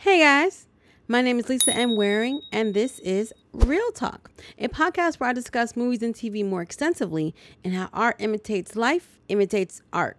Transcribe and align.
Hey 0.00 0.20
guys, 0.20 0.68
my 1.08 1.22
name 1.22 1.40
is 1.40 1.48
Lisa 1.48 1.74
M. 1.74 1.96
Waring, 1.96 2.42
and 2.52 2.72
this 2.72 3.00
is 3.00 3.34
Real 3.52 3.90
Talk, 3.90 4.30
a 4.56 4.68
podcast 4.68 5.16
where 5.16 5.28
I 5.28 5.32
discuss 5.32 5.74
movies 5.74 6.04
and 6.04 6.14
TV 6.14 6.48
more 6.48 6.62
extensively 6.62 7.34
and 7.64 7.74
how 7.74 7.88
art 7.92 8.14
imitates 8.20 8.76
life, 8.76 9.18
imitates 9.28 9.82
art. 9.92 10.16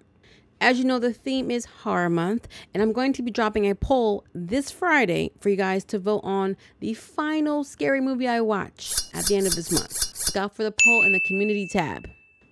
As 0.59 0.79
you 0.79 0.83
know, 0.83 0.99
the 0.99 1.13
theme 1.13 1.49
is 1.49 1.63
Horror 1.63 2.09
Month, 2.09 2.49
and 2.73 2.83
I'm 2.83 2.91
going 2.91 3.13
to 3.13 3.21
be 3.21 3.31
dropping 3.31 3.69
a 3.69 3.73
poll 3.73 4.25
this 4.35 4.69
Friday 4.69 5.31
for 5.39 5.47
you 5.47 5.55
guys 5.55 5.85
to 5.85 5.97
vote 5.97 6.25
on 6.25 6.57
the 6.81 6.93
final 6.93 7.63
scary 7.63 8.01
movie 8.01 8.27
I 8.27 8.41
watch 8.41 8.95
at 9.13 9.27
the 9.27 9.37
end 9.37 9.47
of 9.47 9.55
this 9.55 9.71
month. 9.71 10.27
Look 10.27 10.35
out 10.35 10.57
for 10.57 10.63
the 10.63 10.73
poll 10.73 11.03
in 11.03 11.13
the 11.13 11.21
community 11.21 11.69
tab. 11.71 12.05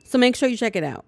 So 0.06 0.18
make 0.18 0.38
sure 0.38 0.48
you 0.48 0.56
check 0.56 0.78
it 0.78 0.84
out. 0.86 1.04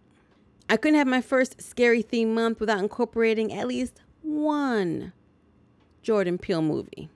I 0.68 0.76
couldn't 0.76 1.00
have 1.00 1.08
my 1.08 1.22
first 1.22 1.62
scary 1.62 2.02
theme 2.02 2.34
month 2.34 2.60
without 2.60 2.80
incorporating 2.80 3.54
at 3.54 3.70
least 3.70 4.02
one 4.22 5.14
Jordan 6.02 6.38
Peele 6.38 6.62
movie. 6.62 7.10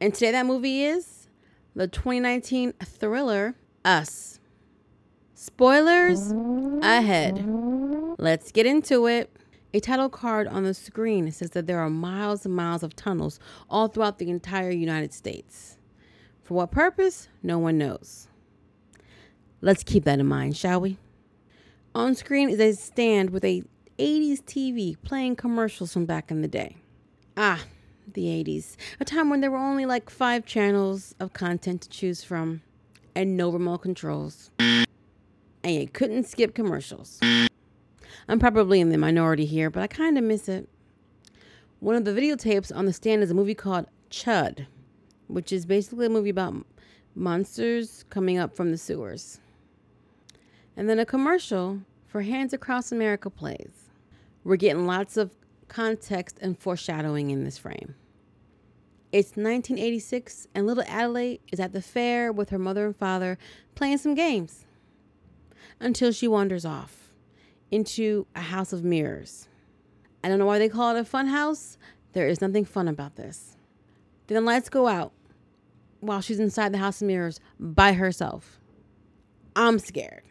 And 0.00 0.12
today 0.12 0.32
that 0.32 0.46
movie 0.46 0.84
is 0.84 1.28
the 1.74 1.88
2019 1.88 2.72
thriller 2.84 3.54
Us. 3.84 4.40
Spoilers 5.34 6.32
ahead. 6.82 7.44
Let's 8.18 8.52
get 8.52 8.66
into 8.66 9.06
it. 9.06 9.30
A 9.74 9.80
title 9.80 10.08
card 10.08 10.46
on 10.48 10.64
the 10.64 10.74
screen 10.74 11.30
says 11.32 11.50
that 11.50 11.66
there 11.66 11.80
are 11.80 11.88
miles 11.88 12.44
and 12.44 12.54
miles 12.54 12.82
of 12.82 12.94
tunnels 12.94 13.40
all 13.70 13.88
throughout 13.88 14.18
the 14.18 14.28
entire 14.28 14.70
United 14.70 15.14
States. 15.14 15.78
For 16.44 16.54
what 16.54 16.70
purpose? 16.70 17.28
No 17.42 17.58
one 17.58 17.78
knows. 17.78 18.28
Let's 19.62 19.82
keep 19.82 20.04
that 20.04 20.18
in 20.18 20.26
mind, 20.26 20.56
shall 20.56 20.80
we? 20.80 20.98
On 21.94 22.14
screen 22.14 22.50
is 22.50 22.60
a 22.60 22.72
stand 22.72 23.30
with 23.30 23.44
a 23.44 23.62
80s 23.98 24.42
TV 24.42 24.96
playing 25.02 25.36
commercials 25.36 25.92
from 25.92 26.04
back 26.04 26.30
in 26.30 26.42
the 26.42 26.48
day. 26.48 26.76
Ah, 27.36 27.64
the 28.06 28.24
80s, 28.26 28.76
a 29.00 29.04
time 29.04 29.30
when 29.30 29.40
there 29.40 29.50
were 29.50 29.56
only 29.56 29.86
like 29.86 30.10
five 30.10 30.44
channels 30.46 31.14
of 31.20 31.32
content 31.32 31.82
to 31.82 31.88
choose 31.88 32.24
from 32.24 32.62
and 33.14 33.36
no 33.36 33.50
remote 33.50 33.78
controls. 33.78 34.50
And 34.58 34.86
you 35.64 35.88
couldn't 35.88 36.26
skip 36.26 36.54
commercials. 36.54 37.20
I'm 38.28 38.38
probably 38.38 38.80
in 38.80 38.90
the 38.90 38.98
minority 38.98 39.46
here, 39.46 39.70
but 39.70 39.82
I 39.82 39.86
kind 39.86 40.18
of 40.18 40.24
miss 40.24 40.48
it. 40.48 40.68
One 41.80 41.96
of 41.96 42.04
the 42.04 42.12
videotapes 42.12 42.74
on 42.74 42.86
the 42.86 42.92
stand 42.92 43.22
is 43.22 43.30
a 43.30 43.34
movie 43.34 43.54
called 43.54 43.86
Chud, 44.10 44.66
which 45.26 45.52
is 45.52 45.66
basically 45.66 46.06
a 46.06 46.10
movie 46.10 46.30
about 46.30 46.54
monsters 47.14 48.04
coming 48.10 48.38
up 48.38 48.56
from 48.56 48.70
the 48.70 48.78
sewers. 48.78 49.40
And 50.76 50.88
then 50.88 50.98
a 50.98 51.04
commercial 51.04 51.80
for 52.06 52.22
Hands 52.22 52.52
Across 52.52 52.92
America 52.92 53.30
plays. 53.30 53.90
We're 54.44 54.56
getting 54.56 54.86
lots 54.86 55.16
of 55.16 55.30
context 55.72 56.38
and 56.40 56.58
foreshadowing 56.58 57.30
in 57.30 57.44
this 57.44 57.58
frame. 57.58 57.94
It's 59.10 59.30
1986, 59.30 60.48
and 60.54 60.66
little 60.66 60.84
Adelaide 60.86 61.40
is 61.50 61.60
at 61.60 61.72
the 61.72 61.82
fair 61.82 62.32
with 62.32 62.50
her 62.50 62.58
mother 62.58 62.86
and 62.86 62.96
father 62.96 63.38
playing 63.74 63.98
some 63.98 64.14
games 64.14 64.64
until 65.80 66.12
she 66.12 66.28
wanders 66.28 66.64
off 66.64 67.12
into 67.70 68.26
a 68.34 68.40
house 68.40 68.72
of 68.72 68.84
mirrors. 68.84 69.48
I 70.22 70.28
don't 70.28 70.38
know 70.38 70.46
why 70.46 70.58
they 70.58 70.68
call 70.68 70.94
it 70.94 71.00
a 71.00 71.04
fun 71.04 71.26
house. 71.26 71.78
There 72.12 72.28
is 72.28 72.40
nothing 72.40 72.64
fun 72.64 72.88
about 72.88 73.16
this. 73.16 73.56
Then 74.26 74.36
the 74.36 74.40
lights 74.50 74.68
go 74.68 74.86
out 74.86 75.12
while 76.00 76.20
she's 76.20 76.40
inside 76.40 76.72
the 76.72 76.78
house 76.78 77.00
of 77.00 77.08
mirrors 77.08 77.40
by 77.58 77.94
herself. 77.94 78.60
I'm 79.56 79.78
scared. 79.78 80.22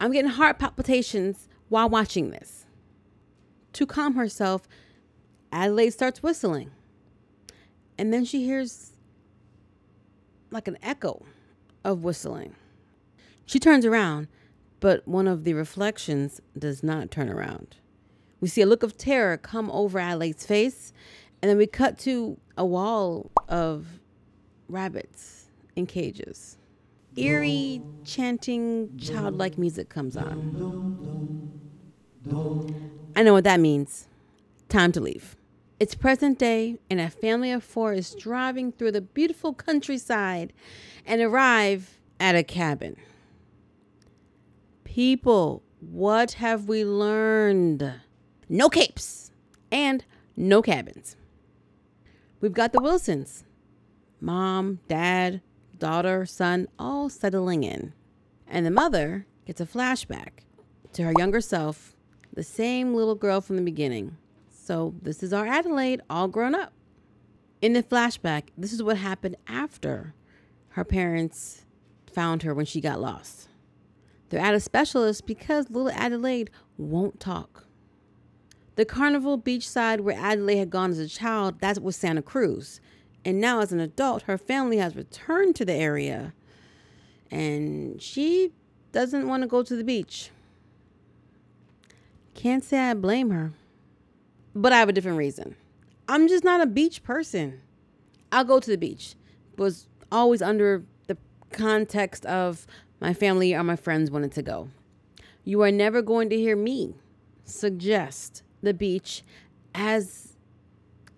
I'm 0.00 0.12
getting 0.12 0.30
heart 0.30 0.58
palpitations 0.58 1.48
while 1.68 1.88
watching 1.88 2.30
this. 2.30 2.66
To 3.74 3.86
calm 3.86 4.14
herself, 4.14 4.66
Adelaide 5.52 5.90
starts 5.90 6.22
whistling. 6.22 6.70
And 7.98 8.12
then 8.12 8.24
she 8.24 8.44
hears 8.44 8.92
like 10.50 10.68
an 10.68 10.78
echo 10.82 11.24
of 11.84 12.02
whistling. 12.02 12.54
She 13.46 13.58
turns 13.58 13.84
around, 13.84 14.28
but 14.80 15.06
one 15.06 15.26
of 15.26 15.44
the 15.44 15.54
reflections 15.54 16.40
does 16.58 16.82
not 16.82 17.10
turn 17.10 17.28
around. 17.28 17.76
We 18.40 18.48
see 18.48 18.62
a 18.62 18.66
look 18.66 18.82
of 18.82 18.96
terror 18.96 19.36
come 19.36 19.70
over 19.70 19.98
Adelaide's 19.98 20.46
face, 20.46 20.92
and 21.42 21.50
then 21.50 21.56
we 21.56 21.66
cut 21.66 21.98
to 22.00 22.38
a 22.56 22.64
wall 22.64 23.30
of 23.48 23.86
rabbits 24.68 25.46
in 25.76 25.86
cages. 25.86 26.56
Eerie, 27.16 27.82
chanting, 28.04 28.96
childlike 28.98 29.58
music 29.58 29.88
comes 29.88 30.16
on. 30.16 31.50
I 33.16 33.22
know 33.22 33.32
what 33.32 33.44
that 33.44 33.60
means. 33.60 34.06
Time 34.68 34.92
to 34.92 35.00
leave. 35.00 35.36
It's 35.80 35.94
present 35.94 36.38
day, 36.38 36.78
and 36.90 37.00
a 37.00 37.08
family 37.08 37.50
of 37.50 37.64
four 37.64 37.94
is 37.94 38.14
driving 38.14 38.70
through 38.70 38.92
the 38.92 39.00
beautiful 39.00 39.54
countryside 39.54 40.52
and 41.06 41.22
arrive 41.22 41.98
at 42.20 42.36
a 42.36 42.42
cabin. 42.42 42.96
People, 44.84 45.62
what 45.80 46.32
have 46.32 46.68
we 46.68 46.84
learned? 46.84 47.94
No 48.46 48.68
capes 48.68 49.32
and 49.72 50.04
no 50.36 50.60
cabins. 50.60 51.16
We've 52.42 52.52
got 52.52 52.74
the 52.74 52.82
Wilsons 52.82 53.44
mom, 54.20 54.80
dad, 54.86 55.40
daughter, 55.78 56.26
son, 56.26 56.68
all 56.78 57.08
settling 57.08 57.64
in. 57.64 57.94
And 58.46 58.66
the 58.66 58.70
mother 58.70 59.24
gets 59.46 59.62
a 59.62 59.66
flashback 59.66 60.44
to 60.92 61.04
her 61.04 61.14
younger 61.16 61.40
self, 61.40 61.96
the 62.34 62.42
same 62.42 62.92
little 62.92 63.14
girl 63.14 63.40
from 63.40 63.56
the 63.56 63.62
beginning. 63.62 64.18
So 64.70 64.94
this 65.02 65.24
is 65.24 65.32
our 65.32 65.48
Adelaide, 65.48 66.00
all 66.08 66.28
grown 66.28 66.54
up. 66.54 66.72
In 67.60 67.72
the 67.72 67.82
flashback, 67.82 68.50
this 68.56 68.72
is 68.72 68.84
what 68.84 68.98
happened 68.98 69.34
after 69.48 70.14
her 70.68 70.84
parents 70.84 71.64
found 72.12 72.44
her 72.44 72.54
when 72.54 72.66
she 72.66 72.80
got 72.80 73.00
lost. 73.00 73.48
They're 74.28 74.38
at 74.38 74.54
a 74.54 74.60
specialist 74.60 75.26
because 75.26 75.70
little 75.70 75.90
Adelaide 75.90 76.50
won't 76.78 77.18
talk. 77.18 77.64
The 78.76 78.84
carnival 78.84 79.36
beachside 79.40 80.02
where 80.02 80.16
Adelaide 80.16 80.58
had 80.58 80.70
gone 80.70 80.92
as 80.92 81.00
a 81.00 81.08
child, 81.08 81.58
that 81.58 81.82
was 81.82 81.96
Santa 81.96 82.22
Cruz. 82.22 82.80
And 83.24 83.40
now, 83.40 83.58
as 83.62 83.72
an 83.72 83.80
adult, 83.80 84.22
her 84.22 84.38
family 84.38 84.76
has 84.76 84.94
returned 84.94 85.56
to 85.56 85.64
the 85.64 85.74
area 85.74 86.32
and 87.28 88.00
she 88.00 88.52
doesn't 88.92 89.26
want 89.26 89.42
to 89.42 89.48
go 89.48 89.64
to 89.64 89.74
the 89.74 89.82
beach. 89.82 90.30
Can't 92.34 92.62
say 92.62 92.78
I 92.78 92.94
blame 92.94 93.30
her, 93.30 93.52
but 94.54 94.72
I 94.72 94.78
have 94.78 94.88
a 94.88 94.92
different 94.92 95.18
reason. 95.18 95.56
I'm 96.08 96.28
just 96.28 96.44
not 96.44 96.60
a 96.60 96.66
beach 96.66 97.02
person. 97.02 97.60
I'll 98.32 98.44
go 98.44 98.60
to 98.60 98.70
the 98.70 98.78
beach, 98.78 99.14
was 99.56 99.86
always 100.10 100.42
under 100.42 100.84
the 101.06 101.16
context 101.52 102.26
of 102.26 102.66
my 103.00 103.14
family 103.14 103.54
or 103.54 103.64
my 103.64 103.76
friends 103.76 104.10
wanted 104.10 104.32
to 104.32 104.42
go. 104.42 104.68
You 105.44 105.62
are 105.62 105.70
never 105.72 106.02
going 106.02 106.30
to 106.30 106.36
hear 106.36 106.56
me 106.56 106.94
suggest 107.44 108.42
the 108.62 108.74
beach 108.74 109.22
as 109.74 110.36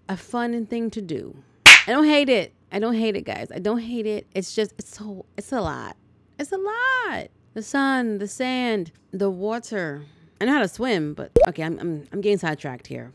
a 0.08 0.16
fun 0.16 0.66
thing 0.66 0.90
to 0.90 1.02
do. 1.02 1.36
I 1.66 1.92
don't 1.92 2.04
hate 2.04 2.28
it. 2.28 2.52
I 2.70 2.78
don't 2.78 2.94
hate 2.94 3.16
it, 3.16 3.22
guys. 3.22 3.48
I 3.54 3.58
don't 3.58 3.78
hate 3.78 4.06
it. 4.06 4.26
It's 4.34 4.54
just 4.54 4.72
it's 4.78 4.96
so 4.96 5.26
it's 5.36 5.52
a 5.52 5.60
lot. 5.60 5.96
It's 6.38 6.52
a 6.52 6.56
lot. 6.56 7.28
The 7.54 7.62
sun, 7.62 8.18
the 8.18 8.28
sand, 8.28 8.92
the 9.10 9.30
water. 9.30 10.06
I 10.40 10.46
know 10.46 10.54
how 10.54 10.62
to 10.62 10.68
swim, 10.68 11.14
but 11.14 11.32
okay, 11.48 11.62
I'm 11.62 11.78
I'm, 11.78 12.08
I'm 12.12 12.20
getting 12.20 12.38
sidetracked 12.38 12.86
here. 12.86 13.12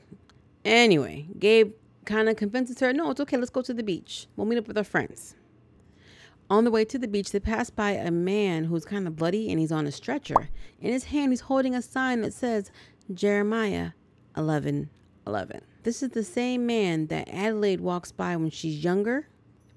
Anyway, 0.66 1.28
Gabe 1.40 1.74
kind 2.06 2.30
of 2.30 2.36
convinces 2.36 2.80
her, 2.80 2.94
no, 2.94 3.12
it's 3.12 3.22
okay. 3.22 3.38
Let's 3.38 3.50
go 3.50 3.62
to 3.62 3.74
the 3.74 3.84
beach. 3.84 4.28
We'll 4.36 4.48
meet 4.48 4.58
up 4.58 4.68
with 4.68 4.78
our 4.78 4.84
friends. 4.84 5.36
On 6.50 6.64
the 6.64 6.72
way 6.72 6.86
to 6.86 6.98
the 6.98 7.08
beach, 7.08 7.32
they 7.32 7.40
pass 7.40 7.70
by 7.70 7.92
a 7.92 8.10
man 8.10 8.64
who's 8.64 8.86
kind 8.86 9.06
of 9.06 9.18
bloody 9.18 9.50
and 9.52 9.60
he's 9.60 9.72
on 9.72 9.86
a 9.86 9.92
stretcher. 9.92 10.50
In 10.80 10.94
his 10.94 11.06
hand, 11.06 11.32
he's 11.32 11.42
holding 11.42 11.76
a 11.76 11.82
sign 11.82 12.22
that 12.22 12.34
says 12.34 12.72
Jeremiah 13.14 13.92
11 14.38 14.90
11. 15.28 15.62
This 15.84 16.02
is 16.02 16.10
the 16.10 16.24
same 16.24 16.66
man 16.66 17.08
that 17.08 17.28
Adelaide 17.28 17.82
walks 17.82 18.14
by 18.14 18.36
when 18.38 18.50
she's 18.50 18.84
younger 18.84 19.28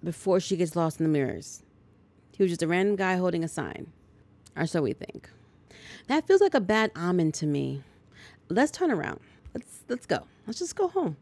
before 0.03 0.39
she 0.39 0.57
gets 0.57 0.77
lost 0.77 1.01
in 1.01 1.05
the 1.05 1.11
mirrors. 1.11 1.65
He 2.37 2.43
was 2.43 2.53
just 2.53 2.63
a 2.63 2.69
random 2.69 2.95
guy 2.95 3.17
holding 3.17 3.43
a 3.43 3.49
sign, 3.49 3.93
or 4.57 4.67
so 4.67 4.81
we 4.81 4.93
think. 4.93 5.29
That 6.07 6.27
feels 6.27 6.41
like 6.41 6.55
a 6.55 6.61
bad 6.61 6.93
omen 6.97 7.33
to 7.33 7.47
me. 7.47 7.83
Let's 8.49 8.71
turn 8.71 8.91
around. 8.91 9.21
Let's 9.55 9.85
let's 9.89 10.07
go. 10.07 10.27
Let's 10.47 10.59
just 10.59 10.77
go 10.77 10.89
home. 10.89 11.17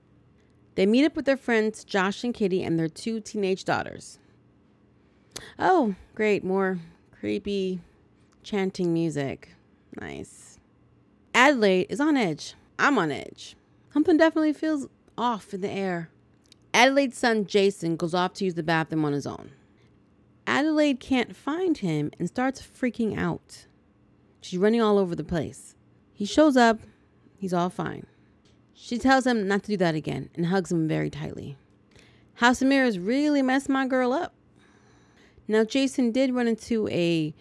They 0.75 0.86
meet 0.86 1.04
up 1.04 1.16
with 1.16 1.25
their 1.25 1.36
friends 1.36 1.84
Josh 1.84 2.22
and 2.22 2.32
Kitty 2.32 2.62
and 2.62 2.78
their 2.78 2.88
two 2.88 3.20
teenage 3.20 3.64
daughters. 3.64 4.19
Oh, 5.58 5.94
great, 6.14 6.44
more 6.44 6.78
creepy 7.19 7.80
chanting 8.42 8.92
music. 8.92 9.54
Nice. 10.00 10.58
Adelaide 11.34 11.86
is 11.88 12.00
on 12.00 12.16
edge. 12.16 12.54
I'm 12.78 12.98
on 12.98 13.10
edge. 13.10 13.56
Something 13.92 14.16
definitely 14.16 14.52
feels 14.52 14.86
off 15.16 15.52
in 15.52 15.60
the 15.60 15.70
air. 15.70 16.10
Adelaide's 16.72 17.19
son 17.19 17.46
Jason 17.46 17.96
goes 17.96 18.14
off 18.14 18.34
to 18.34 18.44
use 18.44 18.54
the 18.54 18.62
bathroom 18.62 19.04
on 19.04 19.12
his 19.12 19.26
own. 19.26 19.50
Adelaide 20.46 21.00
can't 21.00 21.34
find 21.34 21.78
him 21.78 22.10
and 22.19 22.28
starts 22.28 22.62
freaking 22.62 23.19
out. 23.19 23.66
She's 24.40 24.58
running 24.58 24.80
all 24.80 24.98
over 24.98 25.14
the 25.16 25.25
place. 25.25 25.75
He 26.12 26.25
shows 26.25 26.56
up, 26.56 26.80
he's 27.36 27.52
all 27.52 27.70
fine. 27.70 28.06
She 28.80 28.96
tells 28.96 29.26
him 29.26 29.48
not 29.48 29.64
to 29.64 29.72
do 29.72 29.76
that 29.78 29.96
again 29.96 30.30
and 30.36 30.46
hugs 30.46 30.70
him 30.70 30.86
very 30.86 31.10
tightly. 31.10 31.56
House 32.34 32.62
of 32.62 32.69
Mirrors 32.69 32.98
really 32.98 33.42
messed 33.42 33.69
my 33.69 33.86
girl 33.86 34.12
up. 34.12 34.34
Now, 35.48 35.64
Jason 35.64 36.12
did 36.12 36.32
run 36.32 36.46
into 36.46 36.88
a 36.88 37.34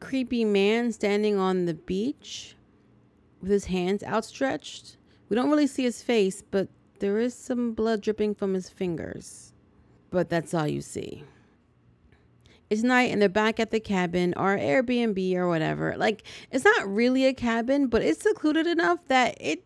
creepy 0.00 0.44
man 0.44 0.90
standing 0.90 1.38
on 1.38 1.66
the 1.66 1.74
beach 1.74 2.56
with 3.40 3.52
his 3.52 3.66
hands 3.66 4.02
outstretched. 4.02 4.96
We 5.28 5.36
don't 5.36 5.48
really 5.48 5.68
see 5.68 5.84
his 5.84 6.02
face, 6.02 6.42
but 6.42 6.68
there 6.98 7.18
is 7.18 7.34
some 7.34 7.72
blood 7.72 8.00
dripping 8.00 8.34
from 8.34 8.54
his 8.54 8.68
fingers. 8.68 9.52
But 10.10 10.28
that's 10.28 10.52
all 10.52 10.66
you 10.66 10.80
see. 10.80 11.22
It's 12.68 12.82
night 12.82 13.12
and 13.12 13.22
they're 13.22 13.28
back 13.28 13.60
at 13.60 13.70
the 13.70 13.78
cabin 13.78 14.34
or 14.36 14.56
Airbnb 14.56 15.34
or 15.36 15.48
whatever. 15.48 15.94
Like 15.96 16.24
it's 16.50 16.64
not 16.64 16.92
really 16.92 17.26
a 17.26 17.32
cabin, 17.32 17.86
but 17.86 18.02
it's 18.02 18.22
secluded 18.22 18.66
enough 18.66 18.98
that 19.06 19.36
it 19.40 19.64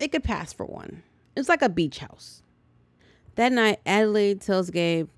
it 0.00 0.12
could 0.12 0.24
pass 0.24 0.52
for 0.52 0.66
one. 0.66 1.02
It's 1.36 1.48
like 1.48 1.62
a 1.62 1.68
beach 1.68 1.98
house. 1.98 2.42
That 3.36 3.52
night, 3.52 3.80
Adelaide 3.86 4.40
tells 4.40 4.70
Gabe 4.70 5.08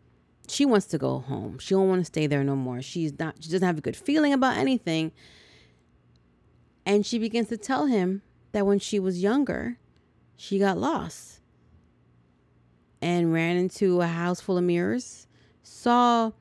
she 0.48 0.66
wants 0.66 0.86
to 0.86 0.98
go 0.98 1.20
home. 1.20 1.58
She 1.58 1.74
don't 1.74 1.88
want 1.88 2.00
to 2.02 2.04
stay 2.04 2.26
there 2.26 2.44
no 2.44 2.56
more. 2.56 2.82
She's 2.82 3.18
not 3.18 3.36
she 3.40 3.50
doesn't 3.50 3.66
have 3.66 3.78
a 3.78 3.82
good 3.82 3.96
feeling 3.96 4.32
about 4.32 4.56
anything. 4.56 5.12
And 6.84 7.06
she 7.06 7.18
begins 7.18 7.48
to 7.48 7.56
tell 7.56 7.86
him 7.86 8.22
that 8.50 8.66
when 8.66 8.78
she 8.78 8.98
was 8.98 9.22
younger, 9.22 9.78
she 10.36 10.58
got 10.58 10.76
lost 10.76 11.40
and 13.00 13.32
ran 13.32 13.56
into 13.56 14.00
a 14.00 14.06
house 14.06 14.40
full 14.40 14.58
of 14.58 14.64
mirrors, 14.64 15.26
saw 15.62 16.32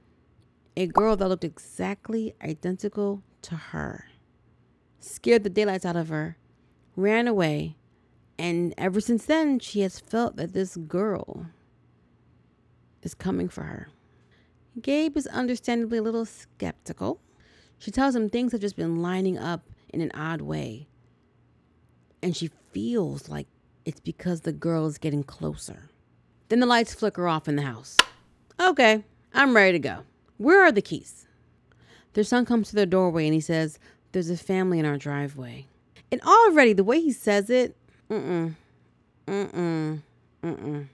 a 0.75 0.87
girl 0.87 1.15
that 1.15 1.27
looked 1.27 1.43
exactly 1.43 2.33
identical 2.43 3.23
to 3.43 3.55
her, 3.55 4.05
scared 4.99 5.43
the 5.43 5.49
daylights 5.49 5.85
out 5.85 5.95
of 5.95 6.09
her, 6.09 6.37
ran 6.95 7.27
away, 7.27 7.77
and 8.41 8.73
ever 8.75 8.99
since 8.99 9.25
then, 9.25 9.59
she 9.59 9.81
has 9.81 9.99
felt 9.99 10.35
that 10.37 10.53
this 10.53 10.75
girl 10.75 11.45
is 13.03 13.13
coming 13.13 13.47
for 13.47 13.61
her. 13.61 13.89
Gabe 14.81 15.15
is 15.15 15.27
understandably 15.27 15.99
a 15.99 16.01
little 16.01 16.25
skeptical. 16.25 17.21
She 17.77 17.91
tells 17.91 18.15
him 18.15 18.31
things 18.31 18.51
have 18.51 18.61
just 18.61 18.75
been 18.75 18.99
lining 18.99 19.37
up 19.37 19.69
in 19.93 20.01
an 20.01 20.09
odd 20.15 20.41
way. 20.41 20.87
And 22.23 22.35
she 22.35 22.49
feels 22.71 23.29
like 23.29 23.45
it's 23.85 23.99
because 23.99 24.41
the 24.41 24.51
girl 24.51 24.87
is 24.87 24.97
getting 24.97 25.23
closer. 25.23 25.91
Then 26.49 26.61
the 26.61 26.65
lights 26.65 26.95
flicker 26.95 27.27
off 27.27 27.47
in 27.47 27.57
the 27.57 27.61
house. 27.61 27.95
Okay, 28.59 29.03
I'm 29.35 29.55
ready 29.55 29.73
to 29.73 29.79
go. 29.79 29.99
Where 30.37 30.63
are 30.63 30.71
the 30.71 30.81
keys? 30.81 31.27
Their 32.13 32.23
son 32.23 32.47
comes 32.47 32.69
to 32.69 32.75
their 32.75 32.87
doorway 32.87 33.25
and 33.25 33.35
he 33.35 33.39
says, 33.39 33.77
There's 34.13 34.31
a 34.31 34.37
family 34.37 34.79
in 34.79 34.85
our 34.87 34.97
driveway. 34.97 35.67
And 36.11 36.21
already, 36.23 36.73
the 36.73 36.83
way 36.83 36.99
he 36.99 37.11
says 37.11 37.51
it, 37.51 37.75
mm 38.11 38.21
mm, 38.21 38.55
mm 39.27 39.51
mm, 39.53 40.01
mm 40.43 40.57
mm. 40.57 40.87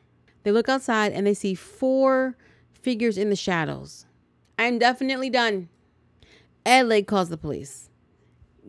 They 0.43 0.51
look 0.51 0.69
outside 0.69 1.13
and 1.13 1.25
they 1.25 1.33
see 1.33 1.55
four 1.55 2.35
figures 2.73 3.17
in 3.17 3.29
the 3.29 3.35
shadows. 3.35 4.05
I'm 4.59 4.77
definitely 4.77 5.29
done. 5.29 5.69
Adelaide 6.65 7.07
calls 7.07 7.29
the 7.29 7.37
police. 7.37 7.89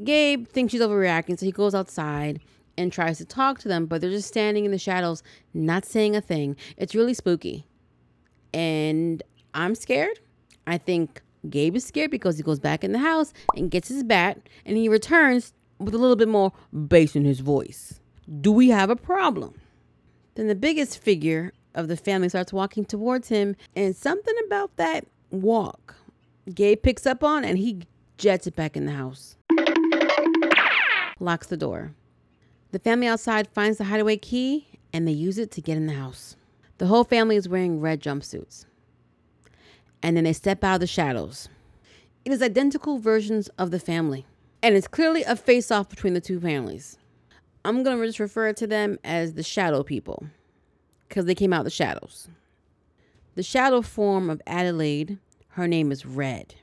Gabe 0.03 0.49
thinks 0.49 0.73
she's 0.73 0.81
overreacting, 0.81 1.39
so 1.39 1.45
he 1.45 1.53
goes 1.53 1.75
outside 1.75 2.41
and 2.79 2.93
tries 2.93 3.19
to 3.19 3.25
talk 3.25 3.59
to 3.59 3.69
them, 3.69 3.87
but 3.87 4.01
they're 4.01 4.11
just 4.11 4.29
standing 4.29 4.65
in 4.65 4.71
the 4.71 4.79
shadows, 4.79 5.23
not 5.53 5.85
saying 5.85 6.17
a 6.17 6.21
thing. 6.21 6.57
It's 6.77 6.95
really 6.95 7.15
spooky. 7.15 7.67
And 8.55 9.23
I'm 9.53 9.75
scared. 9.75 10.21
I 10.67 10.79
think 10.79 11.21
Gabe 11.51 11.77
is 11.77 11.85
scared 11.85 12.11
because 12.11 12.37
he 12.37 12.43
goes 12.43 12.61
back 12.61 12.85
in 12.85 12.93
the 12.93 12.99
house 12.99 13.33
and 13.57 13.71
gets 13.71 13.89
his 13.89 14.05
bat 14.05 14.41
and 14.65 14.77
he 14.77 14.89
returns 14.89 15.53
with 15.79 15.95
a 15.95 15.99
little 15.99 16.17
bit 16.17 16.29
more 16.29 16.53
bass 16.87 17.17
in 17.17 17.25
his 17.25 17.41
voice. 17.41 17.98
Do 18.41 18.53
we 18.53 18.69
have 18.69 18.91
a 18.91 18.97
problem? 18.97 19.61
Then 20.35 20.49
the 20.49 20.55
biggest 20.55 20.99
figure 20.99 21.53
of 21.75 21.89
the 21.89 21.97
family 21.97 22.29
starts 22.29 22.53
walking 22.53 22.85
towards 22.85 23.29
him, 23.29 23.57
and 23.75 23.95
something 23.95 24.35
about 24.47 24.77
that 24.77 25.07
walk 25.31 25.95
Gabe 26.55 26.83
picks 26.83 27.07
up 27.07 27.23
on 27.23 27.45
and 27.45 27.59
he 27.59 27.83
jets 28.17 28.47
it 28.47 28.57
back 28.57 28.77
in 28.77 28.87
the 28.87 28.93
house. 28.93 29.37
Locks 31.21 31.49
the 31.49 31.57
door. 31.57 31.95
The 32.71 32.79
family 32.79 33.07
outside 33.07 33.49
finds 33.49 33.79
the 33.79 33.85
hideaway 33.85 34.17
key 34.17 34.67
and 34.93 35.07
they 35.07 35.13
use 35.13 35.39
it 35.39 35.51
to 35.53 35.61
get 35.61 35.77
in 35.77 35.87
the 35.87 35.95
house. 35.95 36.37
The 36.79 36.87
whole 36.87 37.05
family 37.05 37.37
is 37.37 37.49
wearing 37.49 37.81
red 37.81 38.01
jumpsuits. 38.01 38.65
And 40.03 40.17
then 40.17 40.25
they 40.25 40.33
step 40.33 40.63
out 40.63 40.75
of 40.75 40.81
the 40.81 40.87
shadows. 40.87 41.49
It 42.25 42.33
is 42.33 42.43
identical 42.43 42.99
versions 42.99 43.49
of 43.59 43.71
the 43.71 43.81
family. 43.81 44.27
And 44.63 44.75
it's 44.75 44.89
clearly 44.89 45.23
a 45.25 45.37
face 45.37 45.71
off 45.71 45.89
between 45.89 46.15
the 46.15 46.21
two 46.21 46.41
families. 46.41 46.99
I'm 47.69 47.83
going 47.83 48.01
to 48.01 48.07
just 48.07 48.19
refer 48.19 48.55
to 48.55 48.67
them 48.67 48.99
as 49.05 49.35
the 49.35 49.43
shadow 49.43 49.83
people 49.83 50.25
because 51.07 51.27
they 51.27 51.35
came 51.35 51.53
out 51.53 51.61
of 51.61 51.65
the 51.65 51.71
shadows. 51.71 52.31
The 53.35 53.43
shadow 53.43 53.83
form 53.83 54.31
of 54.31 54.41
Adelaide, 54.47 55.19
her 55.49 55.69
name 55.69 55.93
is 55.93 56.07
Red. 56.07 56.55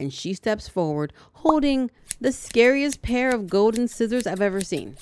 And 0.00 0.12
she 0.12 0.34
steps 0.34 0.66
forward 0.66 1.12
holding 1.32 1.92
the 2.20 2.32
scariest 2.32 3.02
pair 3.02 3.32
of 3.32 3.48
golden 3.48 3.86
scissors 3.86 4.26
I've 4.26 4.40
ever 4.40 4.60
seen. 4.62 4.96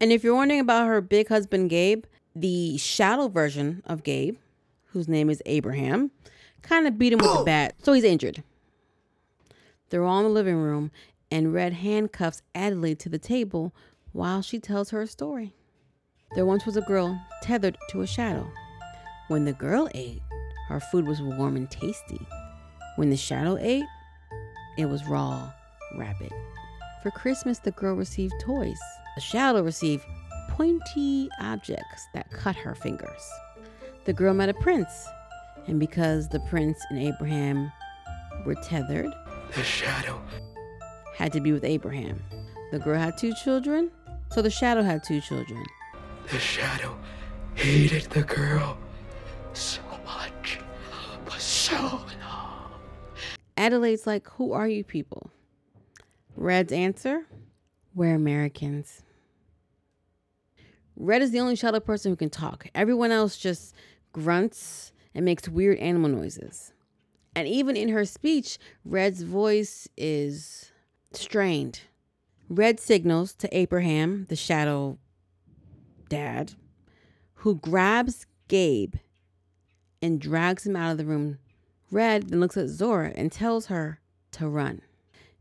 And 0.00 0.12
if 0.12 0.24
you're 0.24 0.34
wondering 0.34 0.60
about 0.60 0.86
her 0.86 1.02
big 1.02 1.28
husband, 1.28 1.68
Gabe, 1.68 2.04
the 2.34 2.78
shadow 2.78 3.28
version 3.28 3.82
of 3.84 4.02
Gabe, 4.02 4.38
whose 4.92 5.08
name 5.08 5.28
is 5.28 5.42
Abraham, 5.44 6.10
kind 6.62 6.86
of 6.86 6.96
beat 6.96 7.12
him 7.12 7.18
with 7.18 7.40
a 7.40 7.44
bat, 7.44 7.74
so 7.82 7.92
he's 7.92 8.02
injured. 8.02 8.42
They're 9.90 10.04
all 10.04 10.20
in 10.20 10.24
the 10.24 10.30
living 10.30 10.56
room, 10.56 10.90
and 11.30 11.52
Red 11.52 11.74
handcuffs 11.74 12.42
Adelaide 12.54 12.98
to 13.00 13.08
the 13.08 13.18
table 13.18 13.74
while 14.12 14.42
she 14.42 14.58
tells 14.58 14.90
her 14.90 15.06
story. 15.06 15.54
There 16.34 16.46
once 16.46 16.66
was 16.66 16.76
a 16.76 16.82
girl 16.82 17.20
tethered 17.42 17.76
to 17.90 18.02
a 18.02 18.06
shadow. 18.06 18.50
When 19.28 19.44
the 19.44 19.52
girl 19.52 19.88
ate, 19.94 20.22
her 20.68 20.80
food 20.80 21.06
was 21.06 21.22
warm 21.22 21.56
and 21.56 21.70
tasty. 21.70 22.26
When 22.96 23.10
the 23.10 23.16
shadow 23.16 23.56
ate, 23.60 23.84
it 24.76 24.86
was 24.86 25.06
raw, 25.06 25.52
rapid. 25.96 26.32
For 27.02 27.10
Christmas, 27.10 27.58
the 27.58 27.72
girl 27.72 27.94
received 27.94 28.34
toys. 28.40 28.78
The 29.16 29.20
shadow 29.20 29.62
received 29.62 30.04
pointy 30.50 31.28
objects 31.40 32.06
that 32.14 32.30
cut 32.30 32.56
her 32.56 32.74
fingers. 32.74 33.30
The 34.04 34.12
girl 34.12 34.34
met 34.34 34.48
a 34.48 34.54
prince, 34.54 35.06
and 35.66 35.80
because 35.80 36.28
the 36.28 36.40
prince 36.40 36.78
and 36.90 36.98
Abraham 36.98 37.72
were 38.44 38.56
tethered, 38.56 39.12
the 39.54 39.64
shadow 39.64 40.20
had 41.20 41.34
to 41.34 41.40
be 41.40 41.52
with 41.52 41.64
Abraham. 41.64 42.18
The 42.70 42.78
girl 42.78 42.98
had 42.98 43.18
two 43.18 43.34
children, 43.34 43.90
so 44.30 44.40
the 44.40 44.48
shadow 44.48 44.80
had 44.80 45.04
two 45.04 45.20
children. 45.20 45.62
The 46.30 46.38
shadow 46.38 46.96
hated 47.52 48.04
the 48.04 48.22
girl 48.22 48.78
so 49.52 49.82
much 50.06 50.60
for 51.26 51.38
so 51.38 51.76
long. 52.22 52.70
Adelaide's 53.58 54.06
like, 54.06 54.30
Who 54.30 54.54
are 54.54 54.66
you 54.66 54.82
people? 54.82 55.30
Red's 56.36 56.72
answer, 56.72 57.26
We're 57.94 58.14
Americans. 58.14 59.02
Red 60.96 61.20
is 61.20 61.32
the 61.32 61.40
only 61.40 61.54
shadow 61.54 61.80
person 61.80 62.12
who 62.12 62.16
can 62.16 62.30
talk. 62.30 62.66
Everyone 62.74 63.10
else 63.10 63.36
just 63.36 63.74
grunts 64.14 64.92
and 65.14 65.26
makes 65.26 65.50
weird 65.50 65.76
animal 65.80 66.08
noises. 66.08 66.72
And 67.36 67.46
even 67.46 67.76
in 67.76 67.90
her 67.90 68.06
speech, 68.06 68.58
Red's 68.86 69.22
voice 69.22 69.86
is 69.98 70.69
strained. 71.12 71.82
Red 72.48 72.80
signals 72.80 73.32
to 73.34 73.56
Abraham, 73.56 74.26
the 74.28 74.36
shadow 74.36 74.98
dad, 76.08 76.54
who 77.34 77.54
grabs 77.56 78.26
Gabe 78.48 78.96
and 80.02 80.20
drags 80.20 80.66
him 80.66 80.76
out 80.76 80.92
of 80.92 80.98
the 80.98 81.04
room. 81.04 81.38
Red 81.90 82.30
then 82.30 82.40
looks 82.40 82.56
at 82.56 82.68
Zora 82.68 83.12
and 83.14 83.30
tells 83.30 83.66
her 83.66 84.00
to 84.32 84.48
run. 84.48 84.82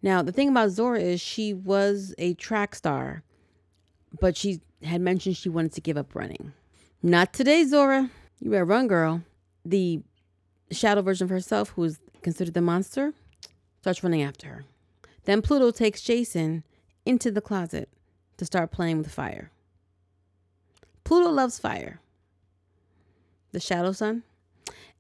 Now, 0.02 0.22
the 0.22 0.32
thing 0.32 0.50
about 0.50 0.70
Zora 0.70 1.00
is 1.00 1.20
she 1.20 1.54
was 1.54 2.14
a 2.18 2.34
track 2.36 2.76
star, 2.76 3.24
but 4.20 4.38
she 4.38 4.62
had 4.84 5.02
mentioned 5.02 5.36
she 5.36 5.50
wanted 5.50 5.74
to 5.74 5.82
give 5.82 5.98
up 5.98 6.16
running. 6.16 6.54
Not 7.04 7.34
today, 7.34 7.64
Zora. 7.66 8.10
You 8.40 8.52
better 8.52 8.66
run, 8.66 8.88
girl. 8.88 9.24
The 9.66 10.02
shadow 10.72 11.02
version 11.02 11.26
of 11.26 11.30
herself, 11.30 11.70
who 11.70 11.84
is 11.84 12.00
considered 12.22 12.54
the 12.54 12.62
monster, 12.62 13.14
starts 13.82 14.04
running 14.04 14.22
after 14.22 14.48
her. 14.48 14.66
Then 15.30 15.44
Pluto 15.44 15.70
takes 15.70 16.02
Jason 16.02 16.64
into 17.06 17.30
the 17.30 17.40
closet 17.40 17.88
to 18.38 18.46
start 18.46 18.72
playing 18.72 18.98
with 18.98 19.12
fire. 19.12 19.52
Pluto 21.04 21.30
loves 21.30 21.60
fire, 21.60 22.02
the 23.52 23.60
shadow 23.60 23.92
son, 23.92 24.24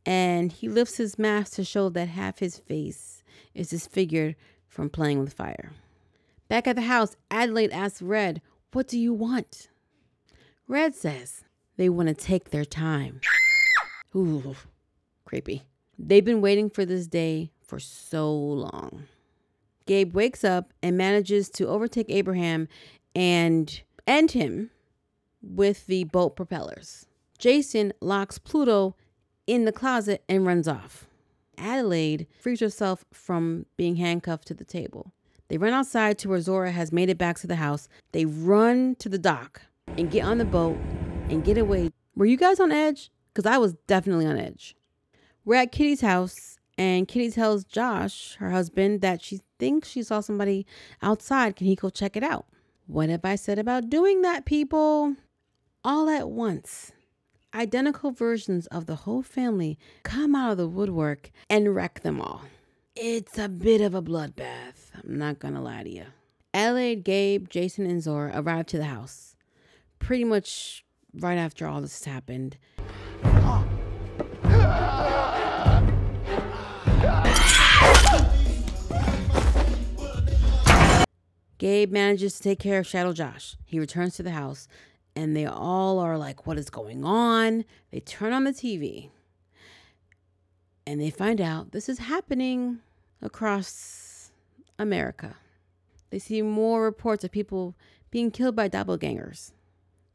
and 0.05 0.51
he 0.51 0.69
lifts 0.69 0.98
his 0.98 1.17
mask 1.17 1.53
to 1.53 1.63
show 1.63 1.89
that 1.89 2.09
half 2.09 2.38
his 2.38 2.59
face 2.59 3.24
is 3.55 3.71
disfigured 3.71 4.36
from 4.67 4.91
playing 4.91 5.19
with 5.19 5.33
fire. 5.33 5.71
Back 6.48 6.67
at 6.67 6.75
the 6.75 6.83
house, 6.83 7.15
Adelaide 7.31 7.71
asks 7.71 8.00
Red, 8.00 8.39
What 8.71 8.88
do 8.88 9.00
you 9.00 9.15
want? 9.15 9.69
Red 10.67 10.93
says, 10.93 11.43
They 11.75 11.89
want 11.89 12.07
to 12.07 12.13
take 12.13 12.51
their 12.51 12.65
time. 12.65 13.19
Ooh, 14.15 14.55
creepy. 15.25 15.63
They've 15.98 16.24
been 16.24 16.39
waiting 16.39 16.69
for 16.69 16.86
this 16.86 17.07
day 17.07 17.50
for 17.63 17.79
so 17.79 18.31
long. 18.31 19.07
Gabe 19.89 20.13
wakes 20.13 20.43
up 20.43 20.72
and 20.84 20.96
manages 20.96 21.50
to 21.50 21.67
overtake 21.67 22.05
Abraham 22.10 22.67
and 23.15 23.81
end 24.05 24.34
him 24.34 24.69
with 25.41 25.88
the 25.88 26.03
boat 26.03 26.36
propellers. 26.36 27.08
Jason 27.39 27.91
locks 28.00 28.38
Pluto 28.38 28.96
in 29.48 29.65
the 29.65 29.72
closet 29.72 30.24
and 30.29 30.46
runs 30.46 30.67
off. 30.67 31.08
Adelaide 31.58 32.27
frees 32.39 32.60
herself 32.60 33.03
from 33.12 33.65
being 33.77 33.96
handcuffed 33.96 34.48
to 34.50 34.53
the 34.53 34.63
table. 34.63 35.12
They 35.48 35.58
run 35.58 35.74
outside 35.74 36.19
to 36.19 36.29
where 36.29 36.39
Zora 36.39 36.72
has 36.72 36.91
made 36.91 37.10
it 37.10 37.17
back 37.17 37.39
to 37.39 37.48
the 37.48 37.55
house. 37.55 37.89
They 38.12 38.25
run 38.25 38.93
to 39.00 39.10
the 39.10 39.17
dock 39.17 39.63
and 39.98 40.12
get 40.12 40.24
on 40.24 40.38
the 40.38 40.46
boat 40.46 40.77
and 41.29 41.43
get 41.43 41.58
away. 41.58 41.89
Were 42.15 42.27
you 42.27 42.38
guys 42.38 42.60
on 42.60 42.72
edge? 42.72 43.10
Because 43.34 43.51
I 43.51 43.58
was 43.58 43.74
definitely 43.88 44.27
on 44.27 44.38
edge. 44.38 44.75
We're 45.46 45.55
at 45.55 45.72
Kitty's 45.72 46.01
house, 46.01 46.59
and 46.79 47.09
Kitty 47.09 47.29
tells 47.29 47.65
Josh, 47.65 48.36
her 48.39 48.51
husband, 48.51 49.01
that 49.01 49.21
she 49.21 49.41
thinks 49.59 49.89
she 49.89 50.01
saw 50.01 50.21
somebody 50.21 50.65
outside. 51.01 51.57
Can 51.57 51.67
he 51.67 51.75
go 51.75 51.89
check 51.89 52.15
it 52.15 52.24
out? 52.24 52.45
What 52.88 53.09
have 53.09 53.25
I 53.25 53.36
said 53.36 53.59
about 53.59 53.89
doing 53.89 54.21
that, 54.21 54.45
people? 54.45 55.17
All 55.83 56.09
at 56.09 56.29
once, 56.29 56.93
identical 57.53 58.12
versions 58.12 58.65
of 58.67 58.86
the 58.86 58.95
whole 58.95 59.21
family 59.21 59.77
come 60.03 60.33
out 60.33 60.53
of 60.53 60.57
the 60.57 60.69
woodwork 60.69 61.31
and 61.50 61.75
wreck 61.75 62.00
them 62.00 62.21
all. 62.21 62.43
It's 62.95 63.38
a 63.38 63.50
bit 63.50 63.81
of 63.81 63.93
a 63.93 64.01
bloodbath, 64.01 64.91
I'm 65.03 65.17
not 65.17 65.39
gonna 65.39 65.62
lie 65.62 65.83
to 65.83 65.89
you. 65.89 66.05
Adelaide, 66.53 67.03
Gabe, 67.03 67.50
Jason, 67.50 67.88
and 67.88 68.01
Zora 68.01 68.31
arrive 68.33 68.67
to 68.67 68.77
the 68.77 68.86
house. 68.86 69.36
Pretty 70.00 70.24
much 70.24 70.86
right 71.13 71.38
after 71.38 71.67
all 71.67 71.81
this 71.81 72.05
happened. 72.05 72.57
Gabe 81.60 81.92
manages 81.92 82.38
to 82.38 82.44
take 82.44 82.60
care 82.60 82.80
of 82.80 82.88
Shadow 82.88 83.13
Josh. 83.13 83.56
He 83.66 83.80
returns 83.80 84.16
to 84.16 84.24
the 84.24 84.32
house 84.32 84.68
and 85.16 85.36
they 85.36 85.46
all 85.46 86.00
are 86.00 86.18
like, 86.18 86.48
What 86.48 86.58
is 86.58 86.70
going 86.70 87.04
on? 87.04 87.66
They 87.92 88.00
turn 88.00 88.34
on 88.34 88.46
the 88.46 88.51
TV 88.51 89.12
and 90.88 91.00
they 91.00 91.12
find 91.12 91.39
out 91.39 91.72
this 91.72 91.88
is 91.88 92.00
happening 92.00 92.80
across 93.22 94.32
America. 94.80 95.36
They 96.10 96.18
see 96.18 96.42
more 96.42 96.82
reports 96.82 97.24
of 97.24 97.32
people 97.32 97.75
being 98.10 98.32
killed 98.32 98.56
by 98.56 98.70
doppelgangers. 98.70 99.51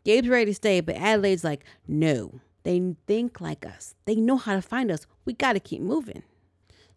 Gabe's 0.05 0.29
ready 0.29 0.47
to 0.47 0.55
stay, 0.55 0.81
but 0.81 0.97
Adelaide's 0.97 1.45
like, 1.45 1.65
no, 1.87 2.41
they 2.63 2.97
think 3.07 3.41
like 3.41 3.65
us. 3.65 3.95
They 4.07 4.17
know 4.17 4.37
how 4.37 4.55
to 4.55 4.63
find 4.63 4.91
us. 4.91 5.07
We 5.25 5.35
got 5.35 5.53
to 5.53 5.61
keep 5.61 5.81
moving. 5.81 6.23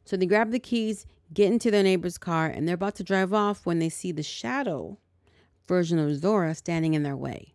So 0.06 0.16
they 0.18 0.25
grab 0.25 0.51
the 0.51 0.60
keys, 0.60 1.06
get 1.34 1.51
into 1.51 1.72
their 1.72 1.84
neighbor's 1.84 2.17
car, 2.17 2.48
and 2.48 2.67
they're 2.67 2.75
about 2.75 2.96
to 2.96 3.03
drive 3.03 3.34
off 3.34 3.65
when 3.65 3.79
they 3.79 3.89
see 3.89 4.12
the 4.12 4.24
shadow 4.24 4.98
version 5.67 6.00
of 6.00 6.15
Zora 6.15 6.55
standing 6.55 6.93
in 6.93 7.03
their 7.03 7.17
way. 7.17 7.53